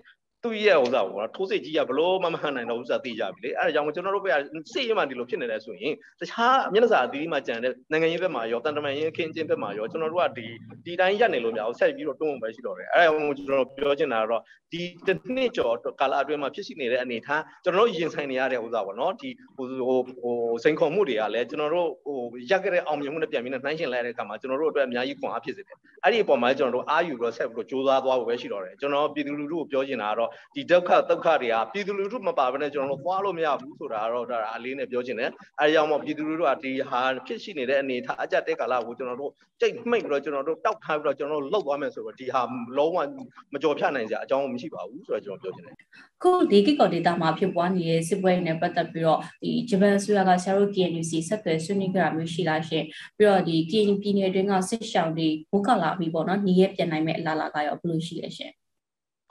[0.46, 4.38] သူ့ရဲ့ဥစ္စာပေါ့ထိုးစစ်ကြီးကဘလို့မမှန်နိုင်တော့ဥစ္စာသိကြပြီလေအဲဒါကြောင့်ကျွန်တော်တို့ဘက်က
[4.74, 10.46] စစ်ရေးမှဒီလိုဖြစ်နေတယ်ဆိုရင်တခြားမျက်နှာစာအသီးသီးမှကြံတဲ့နိုင်ငံရေးဘက်မှာရောတန်တမန်ရေးအခင်းကျင်းဘက်မှာရောကျွန်တော်တို့ကဒီ
[10.86, 22.18] ဒီတိုင်းရက်နေလို့မရဘူးဆက်ပြီးတော့တွန်းဝင်ပဲရှိတော့တယ်အဲဒါကြောင့်ကျွန်တော်ပြောချင်တာကတော့ဒီတစ်နှစ်ကျော်ကာလအတွင်းမှာဖြစ်ရှိနေတဲ့အနေထားကျွန်တော်တို့ရင်ဆိုင်နေရတဲ့ဥစ္စာပေါ့နော်ဒီဟိုဟိုဟိုစိန်ခေါ်မှုတွေကလည်းကျွန်တော်တို့ဟို
[22.50, 42.42] ရက်ကြတဲ့အောင်မြင်မှုနဲ့ပြန်ပြီးနှိုင်းရှင်လိုက်တဲ့အခါမှာကျွန်တော်တို့အတွက်အများကြီးခွန်အားဖြစ်စေတယ်အဲ့ဒီအပေါ်မှာကျွန်တော်တို့အားယူပြီးတော့ဆက်ပြီးတော့ကြိုးစားသွားဖို့ပဲရှိတော့တယ်ကျွန်တော်ပြည်သူလူထုကိုပြောချင်တာကတော့ဒီဒုက္ခဒုက္ခတွေကပြည်သူလူထုမပါဘဲနဲ့ကျွန်တော်တို့သွားလို့မရဘူးဆိုတာတော့ဒါအလေးနဲ့ပြောချင်တယ်အဲကြောင့်မို့ပြည်သူလူထုကဒီဟာဖြစ်ရှိနေတဲ့အနေထားအကြက်တဲ့ကာလကိုကျွန်တော်တို့ကြိတ်မှိတ်ပြီးတော့ကျွန်တော်တို့တောက်ထားပြီးတော့ကျွန်တော်တို့လှုပ်သွားမယ်ဆိုတော့ဒီဟာ
[42.78, 42.98] လုံးဝ
[43.54, 45.76] မကြော်ဖြတ်နိုင်စရာအကြောင်းမရှိပါဘူးဆိုတော့ကျွန်တော်ပြောချင်တယ်
[46.24, 52.84] ခုဒီကိကောဒေတာမှာဖြစ်ပွားနေတဲ့စစ်ပွဲနဲ့ပတ်သက်ပြီးတော့ဒီဂျပန်ဆိုရကဆရာတို့ KNUC ဆက်သွယ်ဆွေးနွေးကြတာမျိုးရှိလားရှင်
[53.18, 58.52] ပြီးတော့ဒီ KNU ပြည်နယ်တွင်းကစစ်ရှောင်တွေဘုကလာပြီပေါ့နော်ညီရဲပြန်နိုင်မဲ့အလားအလာကရောဘယ်လိုရှိလဲရှင်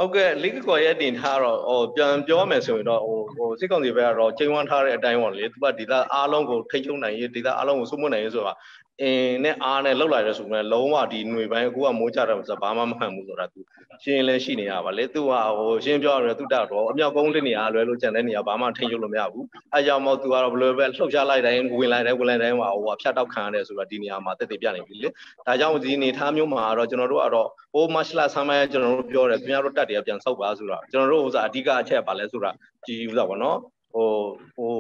[0.01, 8.55] ဟုတ်ကဲ့လိကကော်ရဲ့တင်ထားတော့ဟိုပြန်ပြောရမယ်ဆိုရင်တော့ဟိုဟိုစစ်ကောင်စီဘက်ကတော့ချိန်ဝန်းထားတဲ့အတိုင်းပေါ့လေသူကဒီသားအားလုံးကိုထိချုံနိုင်ရေးဒီသားအားလုံးကိုစုမနိုင်ရေးဆိုတာ
[9.03, 13.61] အင်းနဲ့အားနဲ့လောက်လာရဲဆိုရင်လုံးဝဒီຫນွေပိုင်းအခုကမိုးကြတယ်ဆိုတော့ဘာမှမမှန်ဘူးဆိုတာသူ
[14.03, 25.09] ရှင်းလဲရှိနေရပါလေသူကဟိုရှင်းပြောရသူတက်တော့အမြောက်ကုန်းတဲ့နေရာလွယ်လို့ကြံတဲ့နေရာဘာမှထိချုံလို့မရဘူးအဲကြောင့်မို့သူကတော့ဘယ်လိုပဲလှုပ်ရှားလိုက်တိုင်းဝင်လိုက်တိုင်းဝင်လိုက်တိုင်းဟိုဖြတ်တောက်ခံရတယ်ဆိုတော့ဒီနေရာမှာတက်တက်ပြနေပြီလေ
[25.47, 32.51] ဒါကြောင့်ဒီနေထားမျိုးမှာတော့ကျွန်တော်တို့ကတော့ဟိုမတ်လဆမ်းမဲကျွန်တော်တို့ပြောတယ်ခင်ဗျားတို့တက်တယ်ပြန်ဆောက်ပါဆိုတော့ကျွန်တော်တို့ဥစားအဓိကအချက်ပါလဲဆိုတာ
[32.87, 33.59] ကြည်ဥစားပေါ့နော်
[33.95, 34.09] ဟို
[34.57, 34.75] ဟို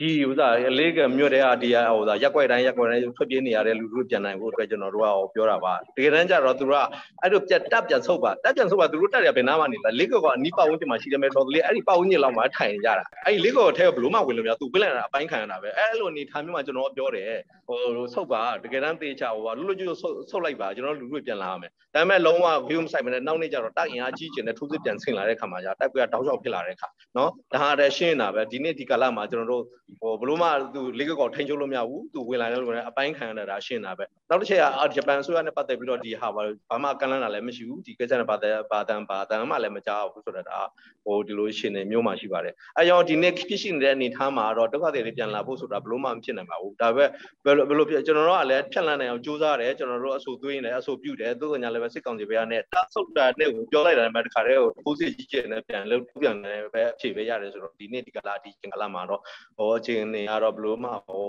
[0.00, 6.84] ဒီဥစားအလေးကမြို့တဲ့ဟာဒီဟာဥစားရက်ွက်တိုင်းရက်ွက်တိုင်းထွက်ပြေးနေရတဲ့လူလူပြန်နိုင်ဖို့အတွက်ကျွန်တော်တို့ကပြောတာပါတကယ်တမ်းကျတော့သူတို့က
[7.22, 17.30] အဲ့လိုပြတ်တက်ပြန်ဆုပ်ပါတက်ပြန်ဆုပ်ပါသူတို့တက်ရဘယ်နာမှနေလဲလေးကောကအနီးပတ်ဝန်းကျင်မှာရှိတယ်မဲ့တော်တော်လေးအဲ့ဒီပတ်ဝန်းကျင်လောက်မှာထိုင်ကြတာအဲ့ဒီလေးကောထဲကဘလို့မှဝင်လို့မရသူပြလိုက်တာအပိုင်းခံရတာပဲအဲ့လိုအနေထားမျိုးမှာကျွန်တော်ပြောတယ်
[17.68, 17.78] ဟို
[18.14, 29.64] ဆုပ်ပါတကယ်တမ်းသေချာဟိုပါလူလူကျွတ်ဆုပ်ဆုပ်လိုက်ပါကျွန်တော်လူလူပြန်လာရမယ်ဒါပေမဲ့လုံးဝ view မဆိုင်မနဲ့နောက်နေ့ကျတော့တိုက်ရင်အားကြီးကျင်တဲ့ထိုးစစ်ပြန်ဆင်လာတဲ့ခါမှာじゃတိုက်ပွဲကတောက်လျှောက်ဖြစ်လာတဲ့ခါနော်ဒါဟာတည်းရှင်းနေတာပဲဒီနေ့ဒီကာလမှာကျွန်တော်တို့
[30.00, 40.58] ဟိုဘလို့မှသူလေးကောက်ထိန်ချုပ်လို့မရဘူးသူဝင်လာတယ်လို့လည်းအပိုင်းခံရတာရှင်းတာပဲနောက်တစ်ချက်ကဂျပန်ဆိုရနဲ့ပတ်သက်ပြီးတော့ဒီဟာဘာမှကန့်လန့်တာလည်းမရှိဘူးဒီကိစ္စနဲ့ပတ်သက်ဘာတန်ဘာတန်မှလည်းမကြောက်ဘူးဆိုတော့ဒါ
[41.04, 47.04] ဟိုဒီလိုရှင်းနေမျိုးမှရှိပါတယ်အဲကြောင့်ဒီနေ့ဖြစ်ရှိနေတဲ့အနေအထားမှာတော့ဒုက္ခတွေတွေပြန်လာဖို့ဆိုတာဘလို့မှမဖြစ်နိုင်ပါဘူးဒါပဲ
[47.44, 59.20] ဘယ်လိုဘယ်လိုဖြစ်ကျွန်တော်တို့ကလည်းဖြတ်လန်းနိုင်အောင်ကြိုးစားတယ်ကျွန်တော်တို့အဆိုသွင်းတယ်အဆိုပြုတယ်သို့ကညာလည်းပဲစစ်ကောင်စီဘက်ကနဲ့တဆုတ်တာနဲ့ကိုပြောလိုက်တာလည်းတခါတည်းကိုပိုးစစ်ကြီးကျယ်နဲ့ပြန်လို့ပြန်တယ်ပဲအဖြေပဲရတယ်ဆိုတော့ဒီနေ့ဒီကလာဒီကလာမှာတော့
[59.58, 61.24] ဟောအချိန်နေရတော့ဘလို့မှဟော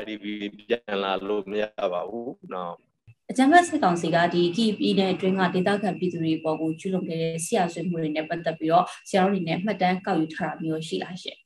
[0.00, 0.24] IDB
[0.58, 2.74] ပြန်လာလို့မရပါဘူးနော်
[3.30, 11.38] အကြံဖတ်စစ်ကောင်စီကဒီကီပြည်နယ်အတွင်းကဒေသခံပြည်သူတွေပေါ်ကိုကျူးလွန်ခဲ့တဲ့ဆရာဆွေးမှုတွေနဲ့ပတ်သက်ပြီးတော့ဆရာတို့အနေနဲ့မှတ်တမ်းကောက်ယူထားတာမျိုးရှိလားရှင်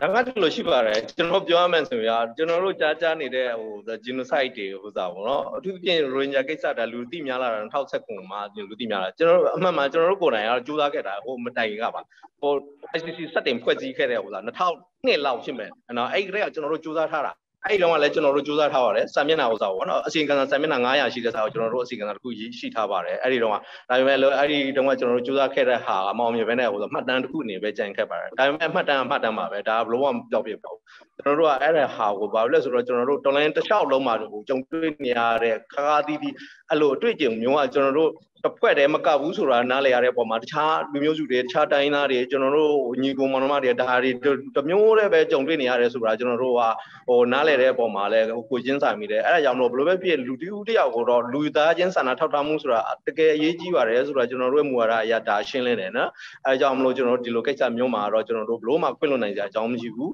[0.00, 3.72] ဒါကဒီလိုရှိပါတယ်ကျွန်တော်ပြောရမယ်ဆိုရင်ကျွန်တော်တို့ကြားကြားနေတဲ့ဟို
[4.04, 12.02] genocide တွေဟိုစားပေါ့နော်အထူးဖြင့် Rohingya ကိစ္စဒါလူသိများလာတာ2019မှာလူသိများလာကျွန်တော်တို့အမှန်မှန်ကျွန်တော်တို့ကိုယ်တိုင်ကတော့ကြိုးစားခဲ့တာဟိုမတိုင်ကပါ
[12.40, 12.52] ဟို
[12.96, 17.32] ICC စက်တင်ဖွဲ့စည်းခဲ့တဲ့ဟိုစား2002လောက်ဖြစ်မယ်နော်အဲ့ဒီကကျွန်တော်တို့ကြိုးစားထားတာ
[17.66, 30.80] အဲ့ဒီတော့ကလည်းကျွန်တော်တို့စူးစမ်းထားပါတယ်စာမျက်နှာဥစားပေါ့နော်အစီအကံစာမျက်နှာ900ရှိတဲ့စာကိုကျွန်တော်တို့အစီအကံစာတစ်ခုရှိထားပါတယ်အဲ့ဒီတော့ကဒါပေမဲ့လို့အဲ့ဒီတော့ကကျွန်တော်တို့စူးစမ်းခဲ့တဲ့ဟာအမောင်မြင်ပဲနဲ့ဟိုဆိုမှတ်တမ်းတစ်ခုအနေပဲကြံခဲ့ပါတယ်ဒါပေမဲ့မှတ်တမ်းမှတ်တမ်းပါပဲဒါဘလို့မှမပြောပြပါဘူး
[31.18, 36.34] ကျွန်တော်တို့ကအဲ့ဒါဟာကိုဘာလို့လဲဆိုတော့ကျွန်တော်တို့ online တစ်လျှောက်လုံးမှာဟိုကြုံတွေ့နေရတဲ့ခါခါသီးသီး
[36.70, 38.10] အဲ့လိုအတွေ့အကြုံမျိုးကကျွန်တော်တို့
[38.44, 44.10] တစ်ဖွဲ့တည်းမကဘူးဆိုတာနားလည်ရတဲ့ပုံမှာတခြားလူမျိုးစုတွေတခြားတိုင်းသားတွေကျွန်တော်တို့ညီကောင်မောင်နှမတွေဒါတွေ
[44.56, 46.62] တမျိုးတည်းပဲကြုံတွေ့နေရတယ်ဆိုတာကျွန်တော်တို့က
[47.08, 56.10] ဟိုနားလည်တဲ့ပုံမှာလည်းကိုချင်းဆိုင်မိတယ်အဲ့ဒါကြောင့်မို့ဘယ်လိုပဲဖြစ်လူတူတယောက်ကိုတော့လူသားချင်းစာနာထောက်ထားမှုဆိုတာတကယ်အရေးကြီးပါတယ်ဆိုတာကျွန်တော်တို့ရဲ့မူဝါဒအရဒါရှင်းလင်းတယ်နော်
[56.46, 60.12] အဲ့ဒါကြောင့်မလို့ကျွန်တော်တို့ဒီလိုကိစ္စမျိုးမှာတော့ကျွန်တော်တို့ဘလို့မှခွင့်လွှတ်နိုင်စရာအကြောင်းမရှိဘူး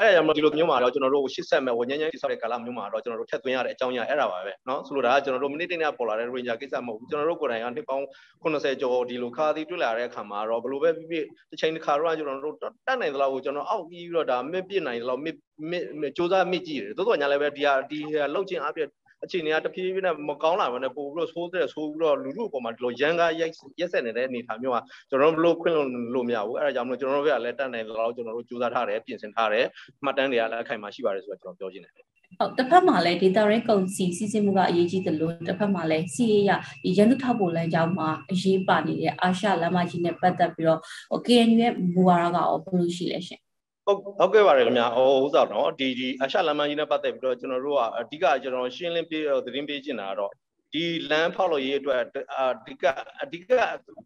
[0.00, 8.06] အဲ့ဒါကြောင့်မလို့ဒီလိုမျိုးမှာတော့ကျွန်တော်တို့ရှစ်ဆက်မဲ့ဝဉဉဉတိဆောက်တဲ့ကာလမျိုးမှာတော့ကျွန်တော်တို့ထက်သွင်းရတဲ့အကြောင်းအရာအဲ့ဒါပါပဲနော်ဆိုလိုတာကကျွန်တော်တို့မိနစ်တင်ရပေါ်လာတဲ့ ranger ကိစ္စမဟုတ်ဘူးကျွန်တော်တို့ကိုယ်တိုင်ကနှစ်ပေါင်း
[8.42, 15.36] 80ကျော်ဒီလိုခါသည်တွေ့လာတဲ့အခါမှာတော့ဘယ်လိုပဲဖြစ်ဖြစ်တစ်ချိန်တစ်ခါတော့ကျွန်တော်တို့တတ်နိုင်သလောက်ကိုကျွန်တော်အောက်ပြီးတော့ဒါမစ်ပြစ်နိုင်သလောက်မစ်
[15.70, 15.72] မ
[16.06, 17.98] စ်စူးစမ်းမစ်ကြည့်တယ်တိုးတော့ညာလည်းပဲဒီဟာဒီ
[18.34, 18.88] လောက်ချင်းအပြည့်
[19.24, 24.78] အခြေအနေကတဖြည်းဖြည်းနဲ့မကောင်းလာဘဲနဲ့ပို့ပြီးတော့ဆိုးတဲ့ဆိုးပြီးတော့လူလူအပေါ်မှာဒီလိုရန်ကားရိုက်ရက်ဆက်နေတဲ့အနေအထားမျိုးက
[25.10, 25.74] ကျွန်တော်တို့ဘလို့ခွင့်
[26.14, 29.66] လို့မရဘူးအဲဒါကြောင့်မလို့ကျွန်တော်တို့ကလည်းတတ်နိုင်တော့ကျွန်တော်တို့စူးစမ်းထားတယ်ပြင်ဆင်ထားတယ်
[30.04, 36.50] မှတ်တမ်းတွေကလည်းအခိုင်အမာရှိပါတယ်ဆိုတော့ကျွန်တော်ပြောချင်တယ် ဟုတ်တစ်ဖက်မှာလည်းဒေတာရင်းကုန်စီစီစဉ်မှုကအရေးကြီးတယ်လို့တစ်ဖက်မှာလည်းစီရရ
[36.82, 40.80] ဒီရန်သူထောက်ပို့လမ်းကြောင်းမှာအရေးပါနေတဲ့အာရှလမ်းမကြီးနဲ့ပတ်သက်ပြီးတော့
[41.26, 43.40] KNU ရဲ့မူဝါဒကရောဘယ်လိုရှိလဲရှင်
[43.86, 50.32] ဟုတ်ဟုတ်ကဲ့ပါတယ်ခင်ဗျာဟိုဥစားတော့ဒီဒီအရှာလမ်းမကြီးနဲ့ပတ်သက်ပြီးတော့ကျွန်တော်တို့ကအဓိကကျွန်တော်ရှင်းလင်းပြသတင်းပေးချင်တာကတော့
[50.72, 52.84] ဒီလမ်းဖောက်လို့ရေးအတွက်အဓိက
[53.22, 53.50] အဓိက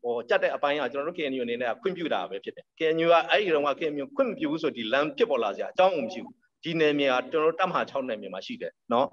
[0.02, 9.05] ဟိုကြက်တဲ့အပိုင်းကကျွန်တော်တို့ KNU အနေနဲ့ခွင့်ပြုတာပဲဖြစ်တယ် KNU ကအဲ့ဒီတော့က KNU ခွင့်မပြုဘူးဆိုဒီလမ်းဖြစ်ပေါ်လာစရာအကြောင်းမရှိဘူး ဒီနယ်မြေကကျွန်တော်တို့တပ်မဟာ6နယ်မြေမှာရှိတယ်เนาะ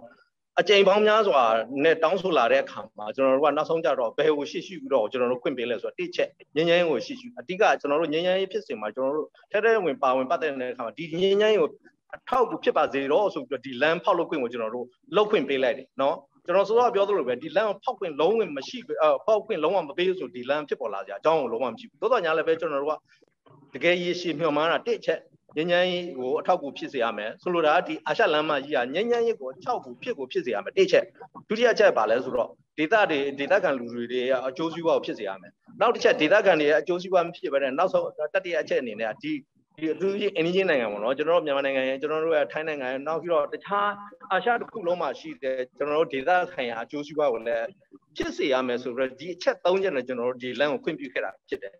[0.60, 1.42] အကြိမ်ပေါင်းများစွာ
[1.84, 11.70] နဲ့တောင်းဆိုလာတဲ့အခါမှာကျွန်တော်တို့ကနောက်ဆုံးကြတော့ဘယ်ကိုရှိရှိပြီးတော့ကျွန်တော်တို့ခွင့်ပေးလဲဆိုတော့တိချက်ငញ្ញမ်းကိုရှိရှိအဓိကကျွန်တော်တို့ငញ្ញမ်းရေးဖြစ်စဉ်မှာကျွန်တော်တို့ထဲထဲဝင်ပါဝင်ပတ်သက်နေတဲ့အခါမှာဒီငញ្ញမ်းရေးကို
[12.14, 22.98] အထောက်အကူဖြစ်ပါစေတော့ဆိုပြီးတော့ဒီလမ်းဖောက်လို့ခွင့်ကိုကျွန်တော်တို့လောက်ခွင့်ပေးလိုက်တယ်နော်ကျွန်တော်ဆိုတော့ပြောသလိုပဲဒီလမ်းကိုဖောက်ခွင့်လုံးဝမရှိအဖောက်ခွင့်လုံးဝမပေးဆိုဒီလမ်းဖြစ်ပေါ်လာကြအကြောင်းကိုလုံးဝမရှိဘူးသို့တော်ညာလည်းပဲကျွန်တော်တို့
[23.72, 25.18] ကတကယ်ရည်ရှိမျှော်မှန်းတာတစ်ချက်
[25.57, 31.05] ညဉ့်ညမ်းရေးကိုအထောက်အကူဖြစ်စေရမယ်ဆိုလိုတာကဒီအာရှလမ်းမကြီးကညဉ့်ညမ်းရေးကိုအထောက်အကူဖြစ်ကိုဖြစ်စေရမယ်တစ်ချက်
[31.49, 39.31] ဒုတိယချက်ပါလဲဆိုတော့ဒေသတွေဒေသခံလူတွေတွေအကျိုးစီးပွားကိုဖြစ်စေရမယ်နောက်တစ်ချက်ဒေသခံတွေရဲ့အကျိုးစီးပွားမဖြစ်ဘဲနဲ့နောက်ဆုံးတတိယအချက်အနေနဲ့ဒီ
[39.79, 43.89] ဒီအထူးကြီးအင်းကြီးနိုင်ငံပေါ့နော်ကျွန်တော်တို့မြန်မာနိုင်ငံရဲ့ကျွန်တော်တို့ရဲ့ထိုင်းနိုင်ငံရဲ့နောက်ပြီးတော့တခြား
[44.31, 47.65] အာရှတစ်ခုလုံးမှာရှိတဲ့ကျွန်တော်တို့ဒေသဆိုင်ရာအကျိုးစီးပွားကိုလည်း
[48.17, 51.73] ဖြစ်စေရမယ်ဆိုတော့ဒီအချက်၃ချက်နဲ့ကျွန်တော်တို့ဒီလမ်းကိုခွင့်ပြုခဲ့တာဖြစ်တယ်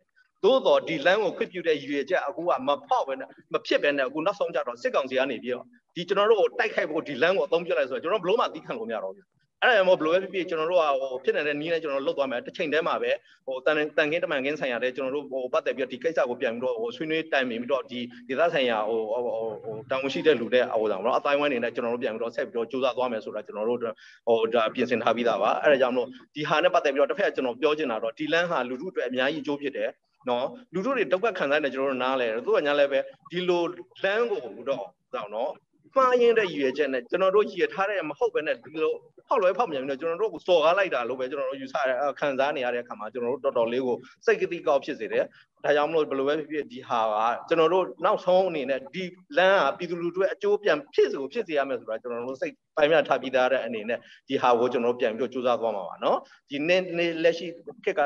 [0.44, 9.28] သို့တော့ဒီလမ်းကိုခွင့်ပြုတဲ့ရည်ရွယ်ချက်အခုကမဖောက်ပဲနဲ့မဖြစ်ပဲနဲ့အခုနောက်ဆုံးကြတော့စစ်ကောင်စီကနေပြီးတော့ဒီကျွန်တော်တို့ကိုတိုက်ခိုက်ဖို့ဒီလမ်းကိုအသုံးပြလိုက်ဆိုတော့ကျွန်တော်ဘလို့မှသိခံလို့မရတော့ဘူး
[9.64, 13.12] အဲ့ဒါမှမဟုတ်ဘလို့ပဲဖြစ်ဖြစ်ကျွန်တော်တို့ကဟိုဖြစ်နေတဲ့နီးနဲ့ကျွန်တော်တို့လုတ်သွားမယ်တစ်ချိန်တည်းမှာပဲ
[13.46, 19.22] ဟိုတန်တန်ခင်းတမန်ခင်းဆိုင်ရာတဲ့ကျွန်တော်တို့ဟိုပတ်သက်ပြီးတော့ဒီကိစ္စကိုပြန်ပြီးတော့ဟိုဆွေးနွေးတိုင်ပင်ပြီးတော့ဒီဒေသဆိုင်ရာဟိုဟို
[19.64, 23.80] ဟိုတောင်ရှိတဲ့လူတဲ့ဟိုဆောင်တော့အတိုင်းဝိုင်းနေနဲ့ကျွန်တော်တို့ပြန်ပြီးတော့ဆက်ပြီးတော့စူးစမ်းသွားမယ်ဆိုတာကျွန်တော်တို့
[24.28, 29.90] ဟိုဒါပြင်ဆင်ထားပြီးသားပါအဲ့ဒါကြောင့်မလို့ဒီဟာနဲ့ပတ်သက်ပြီးတော့တစ်ဖက်ကျွန်တော်ပြောချင်တာတော့ဒီလမ်းဟာလူထုအတွက်အများကြီးအကျိုးဖြစ်တယ်
[30.28, 33.00] နော်လူတို့တွေဒုက္ခခံစားနေကျွန်တော်တို့နားလဲတယ်သူကညာလဲပဲ
[33.32, 33.64] ဒီလို
[34.04, 35.52] လမ်းကိုတော့တော့နော်
[35.96, 38.94] မှားရင်တဲ့ရည်ရွယ်ချက်နဲ့ကျွန်တော်တို့ရည်ရထားတဲ့မဟုတ်ပဲနဲ့ဒီလို
[39.28, 45.24] ဖောက်လွဲဖောက်မြန်ပြီးတော့ကျွန်တော်တို့ကိုစော်ကားလိုက်တာလို့ပဲကျွန်တော်တို့ယူဆရခံစားနေရတဲ့အခါမှာကျွန်တော်တို့တော်တော်လေးကိုစိတ်ကတိကောက်ဖြစ်စေတယ်
[45.64, 47.16] ဒါကြောင့်မလို့ဘယ်လိုပဲဖြစ်ဖြစ်ဒီဟာက
[47.50, 49.04] ကျွန်တော်တို့နောက်ဆုံးအနေနဲ့ဒီ
[49.38, 56.18] လမ်းကပြည်သူလူထုရဲ့အကျိုးပြန်ဖြစ်စေဖြစ်စေရမယ်ဆိုတာကျွန်တော်တို့စိတ် ပိုင်မြထားပြီးသားတဲ့အနေနဲ့ဒီဟာကိုကျွန်တော်ပြန်ပြီးတော့စူးစမ်းသွားမှာပါနော်
[56.50, 57.48] ဒီနေ့နေ့လက်ရှိ
[57.84, 58.02] ခေတ်က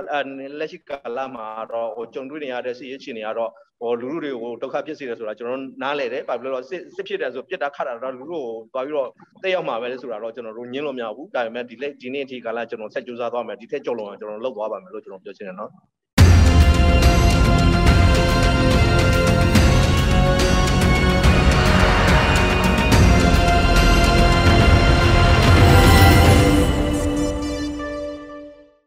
[0.59, 9.09] လက်ရှိကာလမှာတော့ဟိုကြုံတွေ့နေရတဲ့စီးရဲချင်းတွေကတော့ဟိုလူလူတွေကိုဒုက္ခဖြစ်စေတယ်ဆိုတာကျွန်တော်နားလည်တယ်ဘာဖြစ်လို့လဲစစ်စစ်ဖြစ်တယ်ဆိုပြစ်တာခတ်တာတော့လူလူကိုတွားပြီးတော့
[9.43, 15.71] တက်ရောက်မှာပဲလေဆိုတာတော့ကျွန်တော်တို့ညင်းလို့မရဘူးဒါပေမဲ့ဒီလက်ဒီနေ့အထိကာလကျွန်တော်ဆက်စူးစမ်းသွားမယ်ဒီထက်ကြော်လုံအောင်ကျွန်တော်လုပ်သွားပါမယ်လို့ကျွန်တော်ပြောချင်တယ်နော်